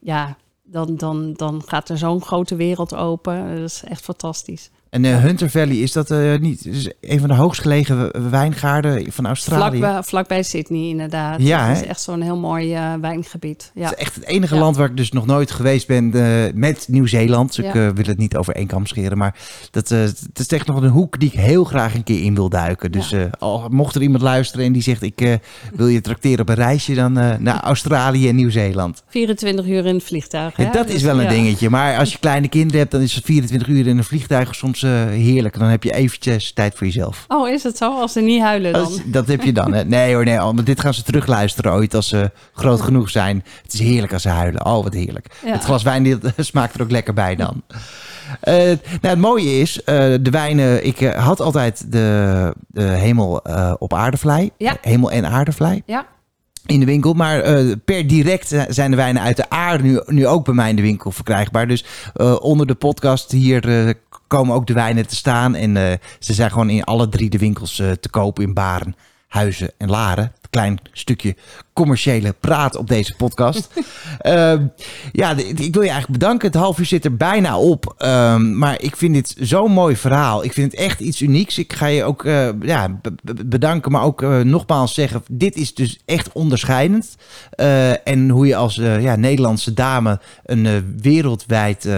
Ja, 0.00 0.36
dan, 0.62 0.96
dan, 0.96 1.32
dan 1.32 1.62
gaat 1.66 1.88
er 1.88 1.98
zo'n 1.98 2.22
grote 2.22 2.56
wereld 2.56 2.94
open. 2.94 3.56
Dat 3.56 3.70
is 3.70 3.82
echt 3.88 4.02
fantastisch. 4.02 4.70
En 4.90 5.04
eh, 5.04 5.18
Hunter 5.22 5.50
Valley, 5.50 5.76
is 5.76 5.92
dat 5.92 6.10
eh, 6.10 6.38
niet 6.40 6.66
is 6.66 6.90
een 7.00 7.18
van 7.18 7.28
de 7.28 7.34
hoogst 7.34 7.60
gelegen 7.60 8.30
wijngaarden 8.30 9.12
van 9.12 9.26
Australië? 9.26 9.78
Vlakbij, 9.78 10.02
vlakbij 10.02 10.42
Sydney, 10.42 10.88
inderdaad. 10.88 11.42
Ja, 11.42 11.68
Het 11.68 11.76
is 11.82 11.86
echt 11.86 12.00
zo'n 12.00 12.20
heel 12.20 12.36
mooi 12.36 12.74
eh, 12.74 12.92
wijngebied. 13.00 13.70
Ja. 13.74 13.82
Het 13.82 13.92
is 13.92 13.98
echt 14.04 14.14
het 14.14 14.24
enige 14.24 14.54
Ja. 14.54 14.60
land 14.60 14.76
waar 14.76 14.88
ik 14.90 14.96
dus 14.96 15.10
nog 15.12 15.26
nooit 15.26 15.50
geweest 15.50 15.86
ben 15.86 16.10
met 16.54 16.86
Nieuw-Zeeland. 16.88 17.56
Dus 17.56 17.64
ik 17.64 17.74
Ja. 17.74 17.92
wil 17.92 18.04
het 18.04 18.18
niet 18.18 18.36
over 18.36 18.54
één 18.54 18.66
kam 18.66 18.86
scheren. 18.86 19.18
Maar 19.18 19.34
dat, 19.70 19.88
het 19.88 20.38
is 20.38 20.46
echt 20.46 20.66
nog 20.66 20.82
een 20.82 20.88
hoek 20.88 21.20
die 21.20 21.28
ik 21.32 21.38
heel 21.40 21.64
graag 21.64 21.94
een 21.94 22.04
keer 22.04 22.22
in 22.22 22.34
wil 22.34 22.48
duiken. 22.48 22.92
Dus 22.92 23.14
al 23.38 23.68
mocht 23.70 23.94
er 23.94 24.02
iemand 24.02 24.22
luisteren 24.22 24.66
en 24.66 24.72
die 24.72 24.82
zegt... 24.82 25.02
ik 25.02 25.38
wil 25.74 25.86
je 25.86 26.00
tracteren 26.00 26.40
op 26.40 26.48
een 26.48 26.54
reisje 26.54 26.94
dan 26.94 27.12
naar 27.38 27.60
Australië 27.60 28.28
en 28.28 28.36
Nieuw-Zeeland. 28.36 29.02
24 29.08 29.66
uur 29.66 29.86
in 29.86 29.94
het 29.94 30.04
vliegtuig. 30.04 30.56
Hè? 30.56 30.70
dat 30.70 30.86
is 30.86 30.92
Dus, 30.92 31.02
wel 31.02 31.16
een 31.18 31.22
ja. 31.22 31.28
dingetje. 31.30 31.70
Maar 31.70 31.98
als 31.98 32.12
je 32.12 32.18
kleine 32.18 32.48
kinderen 32.48 32.78
hebt, 32.78 32.90
dan 32.92 33.00
is 33.00 33.20
24 33.24 33.68
uur 33.68 33.86
in 33.86 33.98
een 33.98 34.04
vliegtuig 34.04 34.54
soms 34.54 34.75
eh, 34.82 34.90
heerlijk. 35.06 35.58
Dan 35.58 35.68
heb 35.68 35.82
je 35.82 35.92
eventjes 35.92 36.52
tijd 36.52 36.74
voor 36.74 36.86
jezelf. 36.86 37.24
Oh, 37.28 37.48
is 37.48 37.62
het 37.62 37.76
zo? 37.76 38.00
Als 38.00 38.12
ze 38.12 38.20
niet 38.20 38.42
huilen 38.42 38.72
dan? 38.72 38.82
Dat, 38.82 39.02
dat 39.06 39.26
heb 39.26 39.42
je 39.42 39.52
dan. 39.52 39.72
Hè? 39.72 39.84
Nee 39.84 40.14
hoor, 40.14 40.24
nee. 40.24 40.38
Want 40.38 40.66
dit 40.66 40.80
gaan 40.80 40.94
ze 40.94 41.02
terugluisteren 41.02 41.72
ooit 41.72 41.94
als 41.94 42.08
ze 42.08 42.30
groot 42.52 42.80
genoeg 42.80 43.10
zijn. 43.10 43.44
Het 43.62 43.72
is 43.72 43.80
heerlijk 43.80 44.12
als 44.12 44.22
ze 44.22 44.28
huilen. 44.28 44.66
Oh, 44.66 44.82
wat 44.82 44.94
heerlijk. 44.94 45.26
Ja. 45.44 45.52
Het 45.52 45.64
glas 45.64 45.82
wijn 45.82 46.02
dit, 46.02 46.32
smaakt 46.36 46.74
er 46.74 46.82
ook 46.82 46.90
lekker 46.90 47.14
bij 47.14 47.36
dan. 47.36 47.62
Eh, 48.40 48.54
nou, 48.54 48.78
het 49.00 49.18
mooie 49.18 49.60
is, 49.60 49.82
eh, 49.82 49.94
de 50.20 50.30
wijnen... 50.30 50.86
Ik 50.86 51.00
had 51.00 51.40
altijd 51.40 51.92
de, 51.92 52.52
de 52.66 52.82
hemel 52.82 53.42
op 53.78 53.94
aardevlei. 53.94 54.50
Ja. 54.56 54.76
Hemel 54.80 55.10
en 55.10 55.26
aardevlei 55.26 55.82
Ja, 55.86 56.06
in 56.66 56.80
de 56.80 56.86
winkel. 56.86 57.12
Maar 57.12 57.42
per 57.84 58.06
direct 58.06 58.54
zijn 58.68 58.90
de 58.90 58.96
wijnen 58.96 59.22
uit 59.22 59.36
de 59.36 59.50
aarde 59.50 59.82
nu, 59.82 60.00
nu 60.06 60.26
ook 60.26 60.44
bij 60.44 60.54
mij 60.54 60.70
in 60.70 60.76
de 60.76 60.82
winkel 60.82 61.10
verkrijgbaar. 61.10 61.68
Dus 61.68 61.84
onder 62.40 62.66
de 62.66 62.74
podcast 62.74 63.32
hier 63.32 63.94
komen 64.26 64.54
ook 64.54 64.66
de 64.66 64.72
wijnen 64.72 65.06
te 65.06 65.16
staan. 65.16 65.54
En 65.54 65.76
eh, 65.76 65.98
ze 66.18 66.34
zijn 66.34 66.50
gewoon 66.50 66.70
in 66.70 66.84
alle 66.84 67.08
drie 67.08 67.30
de 67.30 67.38
winkels 67.38 67.78
eh, 67.78 67.90
te 67.90 68.08
koop 68.08 68.40
in 68.40 68.54
Baren, 68.54 68.96
Huizen 69.28 69.70
en 69.78 69.90
Laren. 69.90 70.32
Klein 70.50 70.78
stukje 70.92 71.36
commerciële 71.76 72.34
praat 72.40 72.76
op 72.76 72.88
deze 72.88 73.14
podcast. 73.16 73.68
Ehm, 74.18 74.66
ja, 75.12 75.30
ik 75.36 75.74
wil 75.74 75.82
je 75.82 75.90
eigenlijk 75.90 76.18
bedanken. 76.18 76.46
Het 76.46 76.56
half 76.56 76.78
uur 76.78 76.86
zit 76.86 77.04
er 77.04 77.16
bijna 77.16 77.58
op. 77.58 77.94
Ehm, 77.98 78.58
maar 78.58 78.82
ik 78.82 78.96
vind 78.96 79.14
dit 79.14 79.34
zo'n 79.38 79.72
mooi 79.72 79.96
verhaal. 79.96 80.44
Ik 80.44 80.52
vind 80.52 80.72
het 80.72 80.80
echt 80.80 81.00
iets 81.00 81.20
unieks. 81.22 81.58
Ik 81.58 81.72
ga 81.72 81.86
je 81.86 82.04
ook 82.04 82.24
eh, 82.24 82.48
ja, 82.60 82.88
be- 83.02 83.14
be- 83.22 83.44
bedanken, 83.46 83.92
maar 83.92 84.02
ook 84.02 84.22
eh, 84.22 84.40
nogmaals 84.40 84.94
zeggen: 84.94 85.22
dit 85.30 85.56
is 85.56 85.74
dus 85.74 85.98
echt 86.04 86.32
onderscheidend. 86.32 87.16
Eh, 87.50 88.08
en 88.08 88.28
hoe 88.28 88.46
je 88.46 88.56
als 88.56 88.74
ja, 88.74 89.16
Nederlandse 89.16 89.74
dame 89.74 90.20
een 90.44 90.96
wereldwijd 91.00 91.88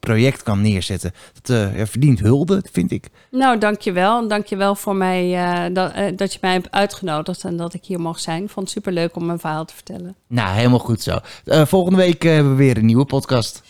project 0.00 0.42
kan 0.42 0.60
neerzetten. 0.60 1.12
Dat 1.42 1.70
verdient 1.88 2.20
hulde, 2.20 2.62
vind 2.72 2.90
ik. 2.90 3.08
nou 3.30 3.58
dankjewel. 3.58 4.22
En 4.22 4.28
dankjewel 4.28 4.74
voor 4.74 4.96
mij 4.96 5.30
dat, 5.72 5.92
dat 6.16 6.32
je 6.32 6.38
mij 6.40 6.52
hebt 6.52 6.70
uitgenodigd 6.70 7.44
en 7.44 7.56
dat 7.56 7.74
ik 7.74 7.84
hier 7.84 8.00
mocht 8.00 8.22
zijn. 8.22 8.42
Ik 8.42 8.50
vond 8.50 8.66
het 8.66 8.74
superleuk 8.74 9.11
om 9.16 9.26
mijn 9.26 9.38
verhaal 9.38 9.64
te 9.64 9.74
vertellen. 9.74 10.14
Nou, 10.26 10.56
helemaal 10.56 10.78
goed 10.78 11.02
zo. 11.02 11.18
Eh, 11.44 11.66
volgende 11.66 11.98
week 11.98 12.24
eh, 12.24 12.32
hebben 12.32 12.52
we 12.52 12.58
weer 12.58 12.76
een 12.76 12.86
nieuwe 12.86 13.04
podcast. 13.04 13.62